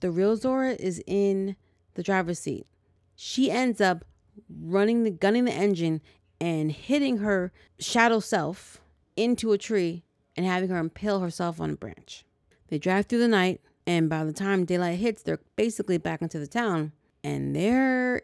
The 0.00 0.10
real 0.10 0.36
Zora 0.36 0.72
is 0.72 1.02
in 1.06 1.56
the 1.94 2.02
driver's 2.02 2.38
seat. 2.38 2.66
She 3.14 3.50
ends 3.50 3.80
up 3.80 4.04
running 4.48 5.02
the 5.02 5.10
gunning 5.10 5.44
the 5.44 5.52
engine 5.52 6.00
and 6.40 6.72
hitting 6.72 7.18
her 7.18 7.52
shadow 7.78 8.20
self 8.20 8.80
into 9.16 9.52
a 9.52 9.58
tree 9.58 10.04
and 10.36 10.46
having 10.46 10.70
her 10.70 10.78
impale 10.78 11.20
herself 11.20 11.60
on 11.60 11.70
a 11.70 11.76
branch. 11.76 12.24
They 12.68 12.78
drive 12.78 13.06
through 13.06 13.18
the 13.18 13.28
night, 13.28 13.60
and 13.86 14.08
by 14.08 14.24
the 14.24 14.32
time 14.32 14.64
daylight 14.64 14.98
hits, 14.98 15.22
they're 15.22 15.40
basically 15.56 15.98
back 15.98 16.22
into 16.22 16.38
the 16.38 16.46
town, 16.46 16.92
and 17.22 17.54
there 17.54 18.22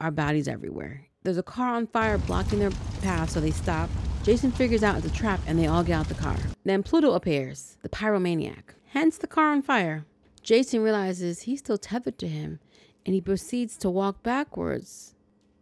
are 0.00 0.10
bodies 0.10 0.46
everywhere. 0.46 1.08
There's 1.22 1.38
a 1.38 1.42
car 1.42 1.74
on 1.74 1.86
fire 1.88 2.16
blocking 2.18 2.60
their 2.60 2.70
path, 3.02 3.30
so 3.30 3.40
they 3.40 3.50
stop. 3.50 3.90
Jason 4.22 4.52
figures 4.52 4.82
out 4.82 4.96
it's 4.96 5.06
a 5.06 5.10
trap, 5.10 5.40
and 5.46 5.58
they 5.58 5.66
all 5.66 5.82
get 5.82 5.94
out 5.98 6.08
the 6.08 6.14
car. 6.14 6.36
Then 6.64 6.82
Pluto 6.82 7.12
appears, 7.12 7.78
the 7.82 7.88
pyromaniac, 7.88 8.74
hence 8.88 9.16
the 9.16 9.26
car 9.26 9.52
on 9.52 9.62
fire. 9.62 10.04
Jason 10.42 10.82
realizes 10.82 11.42
he's 11.42 11.60
still 11.60 11.78
tethered 11.78 12.18
to 12.18 12.28
him, 12.28 12.60
and 13.06 13.14
he 13.14 13.20
proceeds 13.20 13.78
to 13.78 13.88
walk 13.88 14.22
backwards 14.22 15.14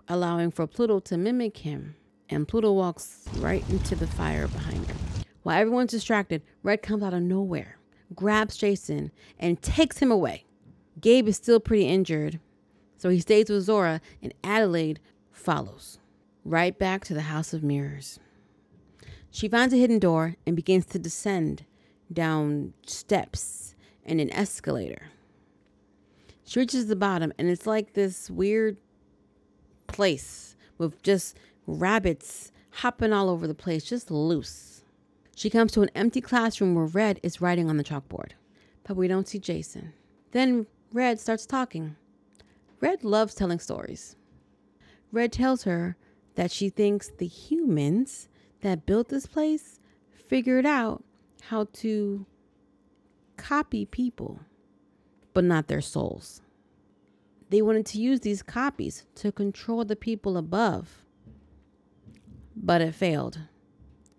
allowing 0.08 0.50
for 0.50 0.66
Pluto 0.66 0.98
to 1.00 1.16
mimic 1.16 1.58
him. 1.58 1.94
And 2.30 2.48
Pluto 2.48 2.72
walks 2.72 3.24
right 3.36 3.64
into 3.70 3.94
the 3.94 4.06
fire 4.06 4.48
behind 4.48 4.86
him. 4.86 4.96
While 5.42 5.60
everyone's 5.60 5.92
distracted, 5.92 6.42
Red 6.62 6.82
comes 6.82 7.02
out 7.02 7.14
of 7.14 7.22
nowhere, 7.22 7.78
grabs 8.14 8.56
Jason, 8.56 9.12
and 9.38 9.62
takes 9.62 9.98
him 9.98 10.10
away. 10.10 10.44
Gabe 11.00 11.28
is 11.28 11.36
still 11.36 11.60
pretty 11.60 11.86
injured, 11.86 12.40
so 12.96 13.08
he 13.08 13.20
stays 13.20 13.48
with 13.48 13.62
Zora, 13.62 14.00
and 14.20 14.34
Adelaide 14.42 15.00
follows, 15.30 16.00
right 16.44 16.76
back 16.76 17.04
to 17.04 17.14
the 17.14 17.22
House 17.22 17.54
of 17.54 17.62
Mirrors. 17.62 18.18
She 19.30 19.48
finds 19.48 19.74
a 19.74 19.78
hidden 19.78 19.98
door 19.98 20.36
and 20.46 20.56
begins 20.56 20.86
to 20.86 20.98
descend 20.98 21.64
down 22.12 22.72
steps 22.86 23.74
and 24.04 24.20
an 24.20 24.32
escalator. 24.32 25.08
She 26.44 26.60
reaches 26.60 26.86
the 26.86 26.96
bottom, 26.96 27.32
and 27.38 27.48
it's 27.48 27.66
like 27.66 27.92
this 27.92 28.30
weird 28.30 28.78
place 29.86 30.56
with 30.78 31.02
just 31.02 31.36
rabbits 31.66 32.50
hopping 32.70 33.12
all 33.12 33.28
over 33.28 33.46
the 33.46 33.54
place, 33.54 33.84
just 33.84 34.10
loose. 34.10 34.82
She 35.36 35.50
comes 35.50 35.72
to 35.72 35.82
an 35.82 35.90
empty 35.94 36.20
classroom 36.20 36.74
where 36.74 36.86
Red 36.86 37.20
is 37.22 37.40
writing 37.40 37.68
on 37.68 37.76
the 37.76 37.84
chalkboard, 37.84 38.30
but 38.84 38.96
we 38.96 39.08
don't 39.08 39.28
see 39.28 39.38
Jason. 39.38 39.92
Then 40.32 40.66
Red 40.92 41.20
starts 41.20 41.44
talking. 41.44 41.96
Red 42.80 43.04
loves 43.04 43.34
telling 43.34 43.58
stories. 43.58 44.16
Red 45.12 45.32
tells 45.32 45.64
her 45.64 45.96
that 46.34 46.50
she 46.50 46.70
thinks 46.70 47.08
the 47.08 47.26
humans 47.26 48.28
that 48.60 48.86
built 48.86 49.08
this 49.08 49.26
place 49.26 49.80
figured 50.28 50.66
out 50.66 51.04
how 51.42 51.64
to 51.72 52.26
copy 53.36 53.86
people, 53.86 54.40
but 55.32 55.44
not 55.44 55.68
their 55.68 55.80
souls. 55.80 56.42
They 57.50 57.62
wanted 57.62 57.86
to 57.86 57.98
use 57.98 58.20
these 58.20 58.42
copies 58.42 59.06
to 59.16 59.32
control 59.32 59.84
the 59.84 59.96
people 59.96 60.36
above, 60.36 61.04
but 62.54 62.80
it 62.82 62.94
failed. 62.94 63.40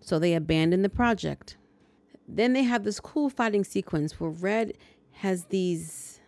So 0.00 0.18
they 0.18 0.34
abandoned 0.34 0.84
the 0.84 0.88
project. 0.88 1.56
Then 2.26 2.52
they 2.52 2.62
have 2.62 2.84
this 2.84 2.98
cool 2.98 3.28
fighting 3.28 3.64
sequence 3.64 4.18
where 4.18 4.30
Red 4.30 4.74
has 5.12 5.44
these 5.46 6.20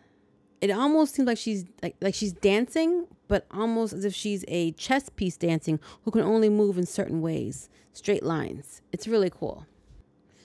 it 0.60 0.70
almost 0.70 1.16
seems 1.16 1.26
like 1.26 1.38
she's 1.38 1.64
like, 1.82 1.96
like 2.00 2.14
she's 2.14 2.32
dancing, 2.32 3.08
but 3.32 3.46
almost 3.50 3.94
as 3.94 4.04
if 4.04 4.14
she's 4.14 4.44
a 4.46 4.72
chess 4.72 5.08
piece 5.08 5.38
dancing 5.38 5.80
who 6.04 6.10
can 6.10 6.20
only 6.20 6.50
move 6.50 6.76
in 6.76 6.84
certain 6.84 7.22
ways, 7.22 7.70
straight 7.94 8.22
lines. 8.22 8.82
It's 8.92 9.08
really 9.08 9.30
cool. 9.30 9.66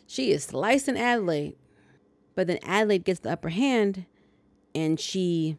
She 0.07 0.31
is 0.31 0.45
slicing 0.45 0.97
Adelaide, 0.97 1.57
but 2.33 2.47
then 2.47 2.59
Adelaide 2.63 3.03
gets 3.03 3.19
the 3.19 3.31
upper 3.33 3.49
hand 3.49 4.05
and 4.73 4.97
she 4.97 5.57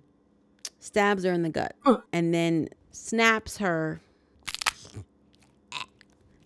stabs 0.78 1.24
her 1.24 1.32
in 1.34 1.42
the 1.42 1.50
gut, 1.50 1.76
and 2.14 2.32
then 2.32 2.70
snaps 2.92 3.58
her 3.58 4.00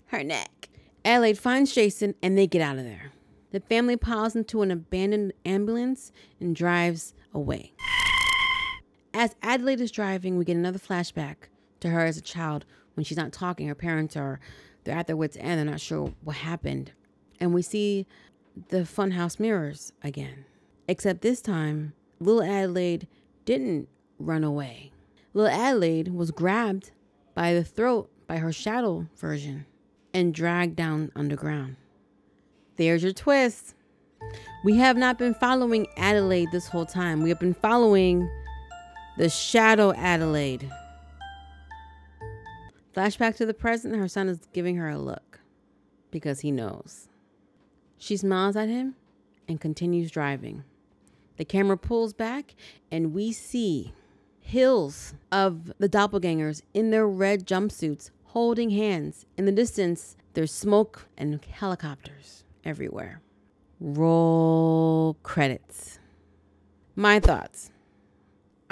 her 0.06 0.24
neck. 0.24 0.68
Adelaide 1.04 1.38
finds 1.38 1.72
Jason 1.72 2.16
and 2.24 2.36
they 2.36 2.48
get 2.48 2.60
out 2.60 2.78
of 2.78 2.82
there. 2.82 3.12
The 3.52 3.60
family 3.60 3.96
piles 3.96 4.34
into 4.34 4.62
an 4.62 4.72
abandoned 4.72 5.32
ambulance 5.44 6.10
and 6.40 6.56
drives 6.56 7.14
away. 7.32 7.72
As 9.14 9.36
Adelaide 9.42 9.80
is 9.80 9.90
driving, 9.90 10.38
we 10.38 10.44
get 10.44 10.56
another 10.56 10.78
flashback 10.78 11.36
to 11.80 11.90
her 11.90 12.00
as 12.00 12.16
a 12.16 12.22
child 12.22 12.64
when 12.94 13.04
she's 13.04 13.18
not 13.18 13.32
talking. 13.32 13.68
Her 13.68 13.74
parents 13.74 14.16
are 14.16 14.40
they're 14.84 14.96
at 14.96 15.06
their 15.06 15.16
wits' 15.16 15.36
end. 15.38 15.58
They're 15.58 15.64
not 15.64 15.80
sure 15.80 16.12
what 16.22 16.36
happened, 16.36 16.92
and 17.38 17.52
we 17.52 17.62
see 17.62 18.06
the 18.68 18.78
funhouse 18.78 19.38
mirrors 19.38 19.92
again. 20.02 20.44
Except 20.88 21.20
this 21.20 21.40
time, 21.40 21.92
little 22.20 22.42
Adelaide 22.42 23.06
didn't 23.44 23.88
run 24.18 24.44
away. 24.44 24.92
Little 25.34 25.50
Adelaide 25.50 26.08
was 26.08 26.30
grabbed 26.30 26.90
by 27.34 27.54
the 27.54 27.64
throat 27.64 28.10
by 28.26 28.38
her 28.38 28.52
shadow 28.52 29.08
version 29.16 29.66
and 30.12 30.34
dragged 30.34 30.76
down 30.76 31.10
underground. 31.14 31.76
There's 32.76 33.02
your 33.02 33.12
twist. 33.12 33.74
We 34.64 34.76
have 34.76 34.96
not 34.96 35.18
been 35.18 35.34
following 35.34 35.86
Adelaide 35.96 36.48
this 36.52 36.68
whole 36.68 36.86
time. 36.86 37.22
We 37.22 37.28
have 37.28 37.40
been 37.40 37.54
following 37.54 38.28
the 39.16 39.28
shadow 39.28 39.92
Adelaide. 39.94 40.70
Flashback 42.94 43.36
to 43.36 43.46
the 43.46 43.54
present, 43.54 43.96
her 43.96 44.08
son 44.08 44.28
is 44.28 44.40
giving 44.52 44.76
her 44.76 44.88
a 44.88 44.98
look 44.98 45.40
because 46.10 46.40
he 46.40 46.50
knows. 46.50 47.08
She 47.98 48.16
smiles 48.16 48.56
at 48.56 48.68
him 48.68 48.94
and 49.48 49.60
continues 49.60 50.10
driving. 50.10 50.64
The 51.36 51.44
camera 51.44 51.76
pulls 51.76 52.12
back 52.12 52.54
and 52.90 53.14
we 53.14 53.32
see 53.32 53.92
hills 54.40 55.14
of 55.30 55.72
the 55.78 55.88
doppelgangers 55.88 56.62
in 56.74 56.90
their 56.90 57.06
red 57.06 57.46
jumpsuits 57.46 58.10
holding 58.26 58.70
hands. 58.70 59.26
In 59.36 59.46
the 59.46 59.52
distance, 59.52 60.16
there's 60.34 60.52
smoke 60.52 61.06
and 61.16 61.44
helicopters 61.44 62.44
everywhere. 62.64 63.20
Roll 63.80 65.16
credits. 65.22 65.98
My 66.94 67.20
thoughts. 67.20 67.71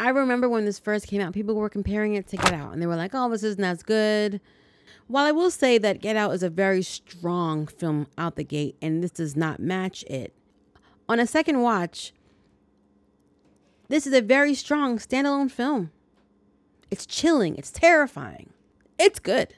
I 0.01 0.09
remember 0.09 0.49
when 0.49 0.65
this 0.65 0.79
first 0.79 1.09
came 1.09 1.21
out, 1.21 1.35
people 1.35 1.55
were 1.55 1.69
comparing 1.69 2.15
it 2.15 2.27
to 2.29 2.39
Get 2.39 2.55
Out, 2.55 2.73
and 2.73 2.81
they 2.81 2.87
were 2.87 2.97
like, 2.97 3.11
oh, 3.15 3.29
this 3.29 3.43
isn't 3.43 3.63
as 3.63 3.83
good. 3.83 4.41
While 5.09 5.27
I 5.27 5.33
will 5.33 5.51
say 5.51 5.77
that 5.77 6.01
Get 6.01 6.17
Out 6.17 6.33
is 6.33 6.43
a 6.43 6.49
very 6.49 6.83
strong 6.83 7.67
film 7.67 8.07
out 8.17 8.37
the 8.37 8.45
gate, 8.45 8.77
and 8.81 9.05
this 9.05 9.11
does 9.11 9.37
not 9.37 9.61
match 9.61 10.03
it, 10.05 10.33
on 11.07 11.21
a 11.21 11.27
second 11.27 11.61
watch, 11.61 12.15
This 13.89 14.07
is 14.07 14.15
a 14.15 14.23
very 14.23 14.55
strong 14.55 14.99
standalone 14.99 15.51
film. 15.51 15.91
It's 16.91 17.05
chilling, 17.05 17.57
it's 17.57 17.73
terrifying, 17.73 18.51
it's 18.99 19.19
good. 19.19 19.55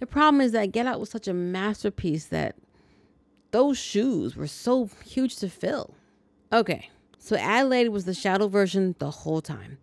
The 0.00 0.06
problem 0.06 0.40
is 0.40 0.52
that 0.52 0.72
Get 0.72 0.86
Out 0.86 1.00
was 1.00 1.08
such 1.08 1.28
a 1.28 1.32
masterpiece 1.32 2.26
that 2.26 2.56
those 3.52 3.78
shoes 3.78 4.36
were 4.36 4.46
so 4.46 4.90
huge 5.04 5.36
to 5.36 5.48
fill. 5.48 5.94
Okay, 6.52 6.90
so 7.20 7.36
Adelaide 7.36 7.90
was 7.90 8.06
the 8.06 8.14
shadow 8.14 8.48
version 8.48 8.96
the 8.98 9.10
whole 9.10 9.42
time. 9.42 9.78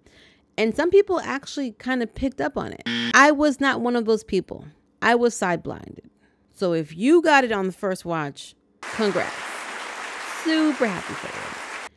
And 0.57 0.75
some 0.75 0.89
people 0.89 1.19
actually 1.19 1.71
kind 1.73 2.01
of 2.01 2.13
picked 2.15 2.41
up 2.41 2.57
on 2.57 2.73
it. 2.73 2.81
I 3.13 3.29
was 3.31 3.61
not 3.61 3.79
one 3.79 3.95
of 3.95 4.05
those 4.05 4.23
people. 4.23 4.65
I 5.03 5.13
was 5.13 5.35
side 5.35 5.61
blinded. 5.61 6.09
So 6.51 6.73
if 6.73 6.97
you 6.97 7.21
got 7.21 7.43
it 7.43 7.51
on 7.51 7.67
the 7.67 7.71
first 7.71 8.03
watch, 8.03 8.55
congrats. 8.81 9.35
Super 10.43 10.87
happy 10.87 11.13
for 11.13 11.27
you. 11.27 11.89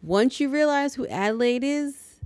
Once 0.00 0.40
you 0.40 0.48
realize 0.48 0.94
who 0.94 1.06
Adelaide 1.08 1.62
is, 1.62 2.20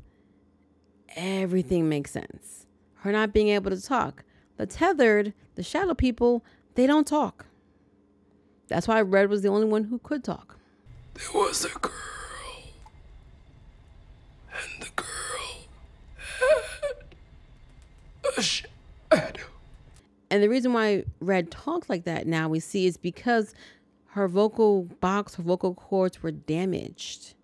everything 1.17 1.89
makes 1.89 2.13
sense. 2.13 2.67
Her 2.99 3.11
not 3.11 3.33
being 3.33 3.49
able 3.49 3.73
to 3.73 3.83
talk. 3.83 4.23
The 4.59 4.67
tethered, 4.67 5.35
the 5.57 5.65
shadow 5.65 5.95
people, 5.95 6.45
they 6.77 6.87
don't 6.87 7.07
talk. 7.07 7.47
That's 8.69 8.87
why 8.87 9.01
Red 9.01 9.29
was 9.29 9.43
the 9.43 9.49
only 9.49 9.67
one 9.67 9.85
who 9.85 9.99
could 9.99 10.23
talk. 10.23 10.61
There 11.15 11.33
was 11.35 11.65
a 11.65 11.79
girl. 11.79 11.93
And 14.53 14.83
the 14.83 14.91
girl 14.97 15.07
had 18.23 18.39
a 18.39 18.43
shadow. 18.43 19.47
And 20.31 20.43
the 20.43 20.49
reason 20.49 20.73
why 20.73 21.05
Red 21.21 21.51
talks 21.51 21.91
like 21.91 22.05
that 22.05 22.27
now 22.27 22.49
we 22.49 22.61
see 22.61 22.87
is 22.87 22.97
because 22.97 23.55
her 24.09 24.29
vocal 24.29 24.85
box, 25.01 25.35
her 25.35 25.43
vocal 25.43 25.75
cords 25.75 26.23
were 26.23 26.31
damaged 26.31 27.35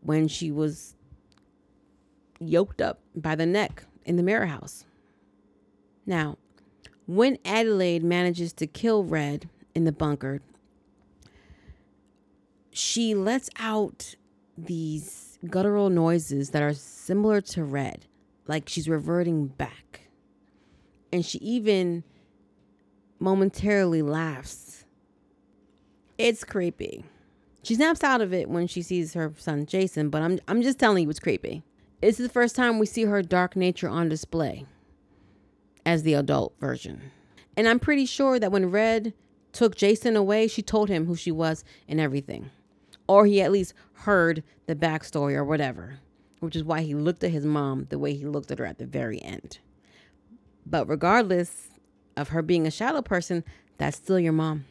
when 0.00 0.28
she 0.28 0.50
was 0.50 0.94
yoked 2.40 2.80
up 2.80 3.00
by 3.14 3.34
the 3.34 3.46
neck 3.46 3.84
in 4.04 4.16
the 4.16 4.22
mirror 4.22 4.46
house. 4.46 4.84
Now, 6.06 6.38
when 7.06 7.38
Adelaide 7.44 8.02
manages 8.02 8.52
to 8.54 8.66
kill 8.66 9.04
Red 9.04 9.48
in 9.74 9.84
the 9.84 9.92
bunker, 9.92 10.40
she 12.72 13.14
lets 13.14 13.48
out 13.58 14.16
these 14.56 15.38
guttural 15.48 15.90
noises 15.90 16.50
that 16.50 16.62
are 16.62 16.74
similar 16.74 17.40
to 17.40 17.64
Red, 17.64 18.06
like 18.46 18.68
she's 18.68 18.88
reverting 18.88 19.46
back 19.46 19.92
and 21.12 21.24
she 21.24 21.38
even 21.38 22.02
momentarily 23.20 24.02
laughs. 24.02 24.84
It's 26.18 26.42
creepy. 26.42 27.04
She 27.62 27.74
snaps 27.74 28.02
out 28.02 28.20
of 28.20 28.32
it 28.32 28.48
when 28.48 28.66
she 28.66 28.82
sees 28.82 29.14
her 29.14 29.32
son 29.36 29.66
Jason, 29.66 30.08
but 30.08 30.22
I'm 30.22 30.40
I'm 30.48 30.62
just 30.62 30.78
telling 30.78 31.04
you 31.04 31.10
it's 31.10 31.20
creepy. 31.20 31.62
It's 32.00 32.18
the 32.18 32.28
first 32.28 32.56
time 32.56 32.78
we 32.78 32.86
see 32.86 33.04
her 33.04 33.22
dark 33.22 33.54
nature 33.54 33.88
on 33.88 34.08
display 34.08 34.66
as 35.86 36.02
the 36.02 36.14
adult 36.14 36.54
version. 36.58 37.12
And 37.56 37.68
I'm 37.68 37.78
pretty 37.78 38.06
sure 38.06 38.40
that 38.40 38.50
when 38.50 38.70
Red 38.70 39.14
took 39.52 39.76
Jason 39.76 40.16
away, 40.16 40.48
she 40.48 40.62
told 40.62 40.88
him 40.88 41.06
who 41.06 41.14
she 41.14 41.30
was 41.30 41.64
and 41.86 42.00
everything. 42.00 42.50
Or 43.08 43.26
he 43.26 43.40
at 43.42 43.52
least 43.52 43.74
heard 43.92 44.42
the 44.66 44.76
backstory 44.76 45.34
or 45.34 45.44
whatever, 45.44 45.98
which 46.40 46.56
is 46.56 46.64
why 46.64 46.82
he 46.82 46.94
looked 46.94 47.24
at 47.24 47.30
his 47.30 47.44
mom 47.44 47.86
the 47.90 47.98
way 47.98 48.14
he 48.14 48.24
looked 48.24 48.50
at 48.50 48.58
her 48.58 48.64
at 48.66 48.78
the 48.78 48.86
very 48.86 49.20
end. 49.22 49.58
But 50.64 50.88
regardless 50.88 51.68
of 52.16 52.28
her 52.28 52.42
being 52.42 52.66
a 52.66 52.70
shallow 52.70 53.02
person, 53.02 53.44
that's 53.78 53.96
still 53.96 54.18
your 54.18 54.32
mom. 54.32 54.64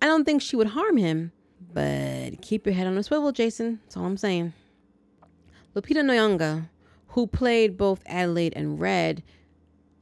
I 0.00 0.06
don't 0.06 0.24
think 0.24 0.42
she 0.42 0.56
would 0.56 0.68
harm 0.68 0.96
him, 0.96 1.32
but 1.72 2.40
keep 2.40 2.66
your 2.66 2.74
head 2.74 2.86
on 2.86 2.96
a 2.96 3.02
swivel, 3.02 3.32
Jason. 3.32 3.80
That's 3.84 3.96
all 3.96 4.04
I'm 4.04 4.16
saying. 4.16 4.52
Lupita 5.74 6.02
Nyong'o, 6.02 6.68
who 7.08 7.26
played 7.26 7.76
both 7.76 8.02
Adelaide 8.06 8.52
and 8.54 8.80
Red, 8.80 9.22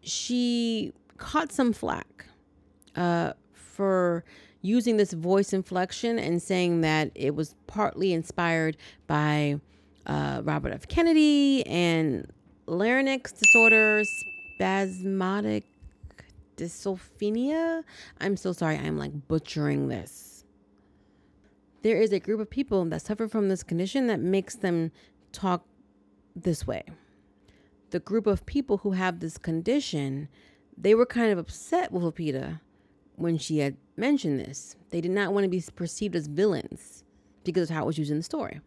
she 0.03 0.93
caught 1.17 1.53
some 1.53 1.73
flack 1.73 2.27
uh, 2.95 3.33
for 3.53 4.25
using 4.67 4.97
this 4.97 5.13
voice 5.13 5.53
inflection 5.53 6.19
and 6.19 6.43
saying 6.43 6.81
that 6.81 7.11
it 7.15 7.35
was 7.35 7.55
partly 7.67 8.13
inspired 8.13 8.77
by 9.07 9.61
uh, 10.07 10.43
Robert 10.45 10.73
F. 10.73 10.89
Kennedy 10.89 11.65
and 11.67 12.31
larynx 12.67 13.33
disorders, 13.33 14.09
spasmodic 14.55 15.65
dysphonia. 16.57 17.85
I'm 18.21 18.37
so 18.37 18.53
sorry, 18.53 18.77
I'm 18.77 18.99
like 18.99 19.29
butchering 19.29 19.89
this. 19.89 20.45
There 21.83 22.01
is 22.01 22.13
a 22.13 22.19
group 22.19 22.41
of 22.41 22.51
people 22.51 22.85
that 22.87 23.03
suffer 23.03 23.29
from 23.29 23.49
this 23.49 23.63
condition 23.63 24.09
that 24.09 24.19
makes 24.19 24.57
them 24.57 24.91
talk 25.31 25.65
this 26.35 26.67
way. 26.67 26.83
The 27.91 28.01
group 28.01 28.27
of 28.27 28.45
people 28.47 28.79
who 28.79 28.93
have 28.93 29.21
this 29.21 29.39
condition, 29.39 30.29
they 30.77 30.95
were 30.95 31.07
kind 31.07 31.31
of 31.31 31.39
upset 31.39 31.93
with 31.93 32.03
Lupita 32.03 32.61
when 33.15 33.39
she 33.39 33.59
had 33.59 33.77
mentioned 33.97 34.41
this. 34.41 34.77
They 34.91 35.01
did 35.01 35.11
not 35.11 35.33
want 35.33 35.45
to 35.45 35.49
be 35.49 35.63
perceived 35.75 36.15
as 36.15 36.27
villains 36.27 37.05
because 37.45 37.71
of 37.71 37.77
how 37.77 37.83
it 37.85 37.87
was 37.87 37.99
used 37.99 38.11
in 38.11 38.19
the 38.19 38.23
story. 38.23 38.61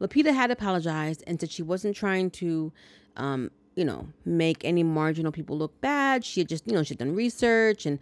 Lupita 0.00 0.32
had 0.32 0.50
apologized 0.50 1.24
and 1.26 1.40
said 1.40 1.50
she 1.50 1.62
wasn't 1.62 1.96
trying 1.96 2.30
to 2.30 2.72
um, 3.16 3.50
you 3.78 3.84
know, 3.84 4.08
make 4.24 4.64
any 4.64 4.82
marginal 4.82 5.30
people 5.30 5.56
look 5.56 5.80
bad. 5.80 6.24
She 6.24 6.40
had 6.40 6.48
just, 6.48 6.66
you 6.66 6.72
know, 6.72 6.82
she'd 6.82 6.98
done 6.98 7.14
research 7.14 7.86
and 7.86 8.00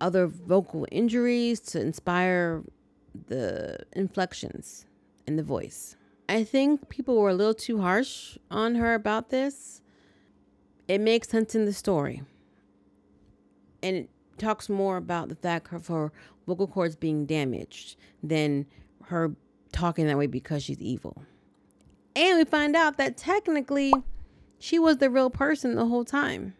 other 0.00 0.28
vocal 0.28 0.86
injuries 0.92 1.58
to 1.60 1.80
inspire 1.80 2.62
the 3.26 3.78
inflections 3.92 4.86
in 5.26 5.34
the 5.34 5.42
voice. 5.42 5.96
I 6.28 6.44
think 6.44 6.88
people 6.88 7.16
were 7.16 7.30
a 7.30 7.34
little 7.34 7.54
too 7.54 7.80
harsh 7.80 8.38
on 8.52 8.76
her 8.76 8.94
about 8.94 9.30
this. 9.30 9.82
It 10.86 11.00
makes 11.00 11.28
sense 11.28 11.56
in 11.56 11.64
the 11.64 11.72
story. 11.72 12.22
And 13.82 14.06
talks 14.40 14.68
more 14.68 14.96
about 14.96 15.28
the 15.28 15.34
fact 15.34 15.72
of 15.72 15.86
her 15.86 16.10
vocal 16.46 16.66
cords 16.66 16.96
being 16.96 17.26
damaged 17.26 17.96
than 18.22 18.66
her 19.04 19.32
talking 19.72 20.06
that 20.06 20.18
way 20.18 20.26
because 20.26 20.64
she's 20.64 20.80
evil. 20.80 21.22
And 22.16 22.38
we 22.38 22.44
find 22.44 22.74
out 22.74 22.96
that 22.96 23.16
technically 23.16 23.92
she 24.58 24.78
was 24.78 24.98
the 24.98 25.10
real 25.10 25.30
person 25.30 25.76
the 25.76 25.86
whole 25.86 26.04
time. 26.04 26.54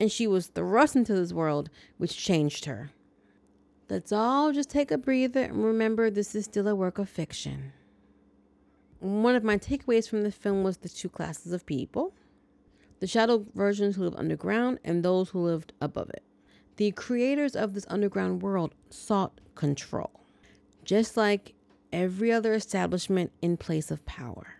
And 0.00 0.12
she 0.12 0.28
was 0.28 0.46
thrust 0.46 0.94
into 0.94 1.14
this 1.14 1.32
world, 1.32 1.70
which 1.96 2.16
changed 2.16 2.66
her. 2.66 2.90
Let's 3.90 4.12
all 4.12 4.52
just 4.52 4.70
take 4.70 4.90
a 4.90 4.98
breather 4.98 5.42
and 5.42 5.64
remember 5.64 6.10
this 6.10 6.34
is 6.34 6.44
still 6.44 6.68
a 6.68 6.74
work 6.74 6.98
of 6.98 7.08
fiction. 7.08 7.72
One 9.00 9.34
of 9.34 9.42
my 9.42 9.56
takeaways 9.56 10.08
from 10.08 10.22
the 10.22 10.30
film 10.30 10.62
was 10.62 10.78
the 10.78 10.88
two 10.88 11.08
classes 11.08 11.52
of 11.52 11.66
people 11.66 12.14
the 13.00 13.06
shadow 13.06 13.46
versions 13.54 13.96
who 13.96 14.02
lived 14.02 14.18
underground 14.18 14.78
and 14.84 15.04
those 15.04 15.28
who 15.30 15.38
lived 15.38 15.72
above 15.80 16.10
it. 16.10 16.24
The 16.78 16.90
creators 16.92 17.54
of 17.54 17.74
this 17.74 17.86
underground 17.88 18.42
world 18.42 18.74
sought 18.90 19.40
control, 19.54 20.24
just 20.84 21.16
like 21.16 21.54
every 21.92 22.32
other 22.32 22.54
establishment 22.54 23.30
in 23.40 23.56
place 23.56 23.92
of 23.92 24.04
power 24.06 24.58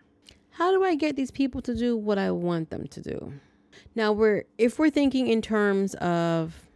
how 0.59 0.73
do 0.73 0.83
I 0.83 0.93
get 0.95 1.15
these 1.15 1.31
people 1.31 1.61
to 1.61 1.73
do 1.73 1.95
what 1.95 2.17
I 2.17 2.31
want 2.31 2.69
them 2.69 2.85
to 2.89 3.01
do? 3.01 3.33
Now 3.95 4.11
we're 4.11 4.43
if 4.57 4.77
we're 4.77 4.89
thinking 4.89 5.27
in 5.27 5.41
terms 5.41 5.95
of 5.95 6.67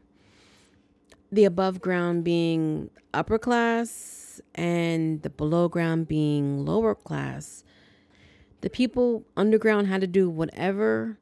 the 1.34 1.43
above 1.43 1.82
ground 1.82 2.23
being 2.23 2.89
upper 3.13 3.38
class 3.38 4.39
and 4.56 5.21
the 5.21 5.29
below 5.29 5.67
ground 5.67 6.08
being 6.08 6.65
lower 6.65 6.95
class, 6.95 7.65
the 8.62 8.69
people 8.69 9.25
underground 9.36 9.88
had 9.88 9.99
to 9.99 10.08
do 10.08 10.29
whatever 10.29 11.17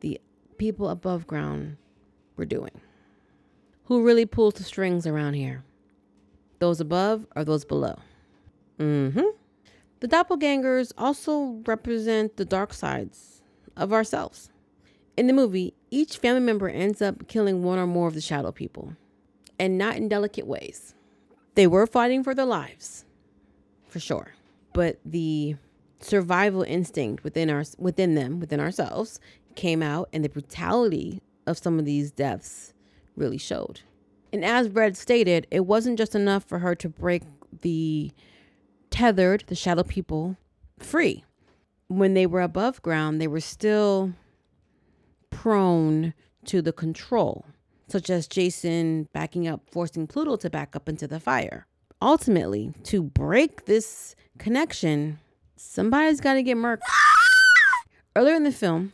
the 0.00 0.18
people 0.56 0.88
above 0.88 1.26
ground 1.26 1.76
were 2.36 2.46
doing. 2.46 2.80
Who 3.86 4.02
really 4.02 4.26
pulls 4.26 4.54
the 4.54 4.64
strings 4.64 5.06
around 5.06 5.34
here? 5.34 5.62
Those 6.58 6.80
above 6.80 7.24
or 7.36 7.44
those 7.44 7.64
below? 7.64 7.98
Mm-hmm. 8.80 9.26
The 10.00 10.08
doppelgangers 10.08 10.92
also 10.98 11.62
represent 11.66 12.36
the 12.36 12.44
dark 12.44 12.74
sides 12.74 13.42
of 13.76 13.92
ourselves. 13.92 14.50
In 15.16 15.28
the 15.28 15.32
movie, 15.32 15.72
each 15.90 16.18
family 16.18 16.40
member 16.40 16.68
ends 16.68 17.00
up 17.00 17.28
killing 17.28 17.62
one 17.62 17.78
or 17.78 17.86
more 17.86 18.08
of 18.08 18.14
the 18.14 18.20
shadow 18.20 18.50
people, 18.50 18.96
and 19.58 19.78
not 19.78 19.96
in 19.96 20.08
delicate 20.08 20.46
ways. 20.48 20.94
They 21.54 21.68
were 21.68 21.86
fighting 21.86 22.24
for 22.24 22.34
their 22.34 22.44
lives, 22.44 23.04
for 23.88 24.00
sure, 24.00 24.34
but 24.72 24.98
the 25.04 25.56
survival 26.00 26.62
instinct 26.62 27.24
within 27.24 27.48
our 27.48 27.64
within 27.78 28.14
them, 28.16 28.40
within 28.40 28.60
ourselves, 28.60 29.20
came 29.54 29.82
out, 29.82 30.08
and 30.12 30.24
the 30.24 30.28
brutality 30.28 31.22
of 31.46 31.56
some 31.56 31.78
of 31.78 31.84
these 31.84 32.10
deaths 32.10 32.74
really 33.16 33.38
showed. 33.38 33.80
And 34.32 34.44
as 34.44 34.68
Red 34.68 34.96
stated, 34.96 35.46
it 35.50 35.66
wasn't 35.66 35.98
just 35.98 36.14
enough 36.14 36.44
for 36.44 36.58
her 36.58 36.74
to 36.76 36.88
break 36.88 37.22
the 37.62 38.10
tethered 38.90 39.44
the 39.46 39.54
shadow 39.54 39.82
people 39.82 40.36
free. 40.78 41.24
When 41.88 42.14
they 42.14 42.26
were 42.26 42.42
above 42.42 42.82
ground, 42.82 43.20
they 43.20 43.28
were 43.28 43.40
still 43.40 44.12
prone 45.30 46.14
to 46.46 46.60
the 46.60 46.72
control, 46.72 47.46
such 47.88 48.10
as 48.10 48.26
Jason 48.26 49.08
backing 49.12 49.46
up, 49.46 49.62
forcing 49.70 50.06
Pluto 50.06 50.36
to 50.36 50.50
back 50.50 50.74
up 50.74 50.88
into 50.88 51.06
the 51.06 51.20
fire 51.20 51.66
ultimately, 52.00 52.72
to 52.84 53.02
break 53.02 53.64
this 53.66 54.14
connection, 54.38 55.18
somebody's 55.56 56.20
got 56.20 56.34
to 56.34 56.42
get 56.42 56.56
murked. 56.56 56.80
Earlier 58.16 58.34
in 58.34 58.44
the 58.44 58.52
film, 58.52 58.92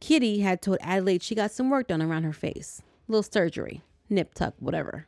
Kitty 0.00 0.40
had 0.40 0.60
told 0.60 0.78
Adelaide 0.80 1.22
she 1.22 1.34
got 1.34 1.52
some 1.52 1.70
work 1.70 1.88
done 1.88 2.02
around 2.02 2.24
her 2.24 2.32
face, 2.32 2.82
little 3.08 3.22
surgery, 3.22 3.82
nip 4.08 4.34
tuck, 4.34 4.54
whatever. 4.58 5.06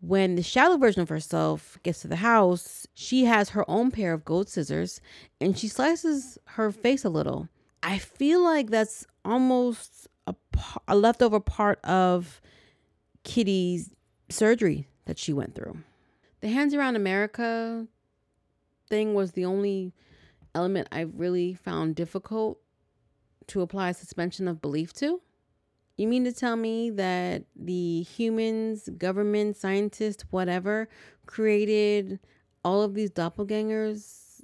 When 0.00 0.36
the 0.36 0.42
shallow 0.42 0.76
version 0.76 1.02
of 1.02 1.08
herself 1.08 1.78
gets 1.82 2.02
to 2.02 2.08
the 2.08 2.16
house, 2.16 2.86
she 2.94 3.24
has 3.24 3.50
her 3.50 3.68
own 3.68 3.90
pair 3.90 4.12
of 4.12 4.24
gold 4.24 4.48
scissors 4.48 5.00
and 5.40 5.58
she 5.58 5.68
slices 5.68 6.38
her 6.44 6.70
face 6.70 7.04
a 7.04 7.08
little. 7.08 7.48
I 7.82 7.98
feel 7.98 8.42
like 8.42 8.70
that's 8.70 9.06
almost 9.24 10.06
a, 10.26 10.34
a 10.86 10.96
leftover 10.96 11.40
part 11.40 11.82
of 11.84 12.40
Kitty's 13.24 13.90
surgery 14.28 14.88
that 15.06 15.18
she 15.18 15.32
went 15.32 15.54
through. 15.54 15.78
The 16.40 16.48
Hands 16.48 16.72
Around 16.74 16.96
America 16.96 17.86
thing 18.88 19.14
was 19.14 19.32
the 19.32 19.44
only 19.44 19.92
element 20.54 20.88
I 20.92 21.00
really 21.00 21.54
found 21.54 21.96
difficult 21.96 22.58
to 23.48 23.60
apply 23.60 23.92
suspension 23.92 24.48
of 24.48 24.60
belief 24.60 24.92
to. 24.94 25.20
You 25.96 26.08
mean 26.08 26.24
to 26.24 26.32
tell 26.32 26.56
me 26.56 26.90
that 26.90 27.44
the 27.54 28.02
humans, 28.02 28.88
government, 28.98 29.56
scientists, 29.56 30.24
whatever, 30.30 30.88
created 31.24 32.20
all 32.62 32.82
of 32.82 32.92
these 32.92 33.10
doppelgangers 33.10 34.42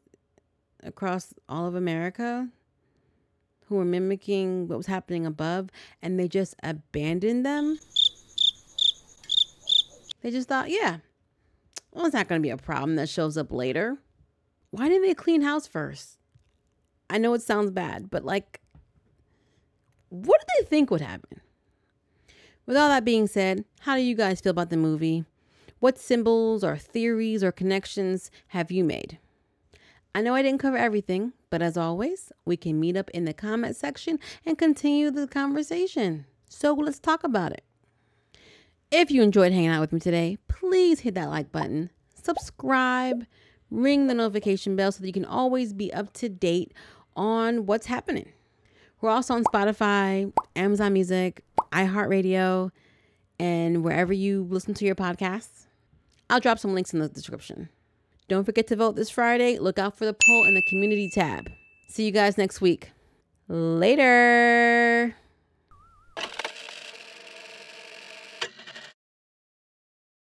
across 0.83 1.35
all 1.49 1.67
of 1.67 1.75
America 1.75 2.49
who 3.67 3.77
were 3.77 3.85
mimicking 3.85 4.67
what 4.67 4.79
was 4.79 4.87
happening 4.87 5.27
above 5.27 5.69
and 6.01 6.19
they 6.19 6.27
just 6.27 6.55
abandoned 6.63 7.45
them? 7.45 7.79
They 10.23 10.31
just 10.31 10.49
thought, 10.49 10.71
yeah, 10.71 10.99
well, 11.93 12.07
it's 12.07 12.15
not 12.15 12.29
going 12.29 12.41
to 12.41 12.43
be 12.43 12.51
a 12.51 12.57
problem 12.57 12.97
that 12.97 13.11
shows 13.11 13.37
up 13.37 13.53
later. 13.53 13.99
Why 14.71 14.89
didn't 14.89 15.07
they 15.07 15.15
clean 15.15 15.43
house 15.43 15.67
first? 15.67 16.17
I 17.11 17.19
know 17.19 17.35
it 17.35 17.43
sounds 17.43 17.71
bad, 17.71 18.09
but 18.09 18.25
like, 18.25 18.62
what 20.13 20.41
did 20.41 20.67
they 20.67 20.69
think 20.69 20.91
would 20.91 21.01
happen? 21.01 21.41
With 22.67 22.77
all 22.77 22.89
that 22.89 23.05
being 23.05 23.27
said, 23.27 23.65
how 23.81 23.97
do 23.97 24.03
you 24.03 24.15
guys 24.15 24.43
feel 24.43 24.51
about 24.51 24.69
the 24.69 24.77
movie? 24.77 25.25
What 25.81 25.99
symbols 25.99 26.63
or 26.63 26.77
theories 26.77 27.43
or 27.43 27.51
connections 27.51 28.31
have 28.49 28.71
you 28.71 28.85
made? 28.85 29.19
I 30.15 30.21
know 30.21 30.35
I 30.35 30.43
didn't 30.43 30.61
cover 30.61 30.77
everything, 30.77 31.33
but 31.49 31.63
as 31.63 31.79
always, 31.79 32.31
we 32.45 32.59
can 32.59 32.79
meet 32.79 32.95
up 32.95 33.09
in 33.13 33.25
the 33.25 33.33
comment 33.33 33.75
section 33.75 34.19
and 34.45 34.59
continue 34.59 35.11
the 35.11 35.27
conversation. 35.27 36.27
So 36.47 36.75
let's 36.75 36.99
talk 36.99 37.25
about 37.25 37.53
it. 37.53 37.65
If 38.91 39.11
you 39.11 39.23
enjoyed 39.23 39.53
hanging 39.53 39.71
out 39.71 39.81
with 39.81 39.95
me 39.95 40.01
today, 40.01 40.37
please 40.47 41.01
hit 41.01 41.15
that 41.15 41.31
like 41.31 41.51
button, 41.51 41.89
subscribe, 42.23 43.25
ring 43.71 44.09
the 44.09 44.15
notification 44.15 44.77
bell 44.77 44.93
so 44.93 45.01
that 45.01 45.07
you 45.07 45.15
can 45.15 45.25
always 45.25 45.73
be 45.73 45.91
up 45.95 46.13
to 46.13 46.29
date 46.29 46.75
on 47.17 47.65
what's 47.65 47.87
happening. 47.87 48.29
We're 49.03 49.11
also 49.11 49.35
on 49.35 49.43
Spotify, 49.45 50.33
Amazon 50.55 50.93
Music, 50.93 51.43
iHeartRadio, 51.73 52.71
and 53.41 53.83
wherever 53.83 54.13
you 54.13 54.47
listen 54.49 54.75
to 54.75 54.85
your 54.85 54.95
podcasts. 54.95 55.67
I'll 56.31 56.39
drop 56.39 56.61
some 56.61 56.73
links 56.73 56.95
in 56.95 57.01
the 57.01 57.09
description. 57.09 57.69
Don't 58.29 58.45
forget 58.45 58.69
to 58.69 58.77
vote 58.77 58.95
this 58.95 59.11
Friday. 59.11 59.59
Look 59.59 59.77
out 59.81 59.99
for 59.99 60.05
the 60.05 60.15
poll 60.15 60.45
in 60.45 60.55
the 60.55 60.63
community 60.69 61.11
tab. 61.13 61.51
See 61.89 62.07
you 62.07 62.13
guys 62.13 62.39
next 62.39 62.61
week. 62.61 62.93
Later. 63.49 65.17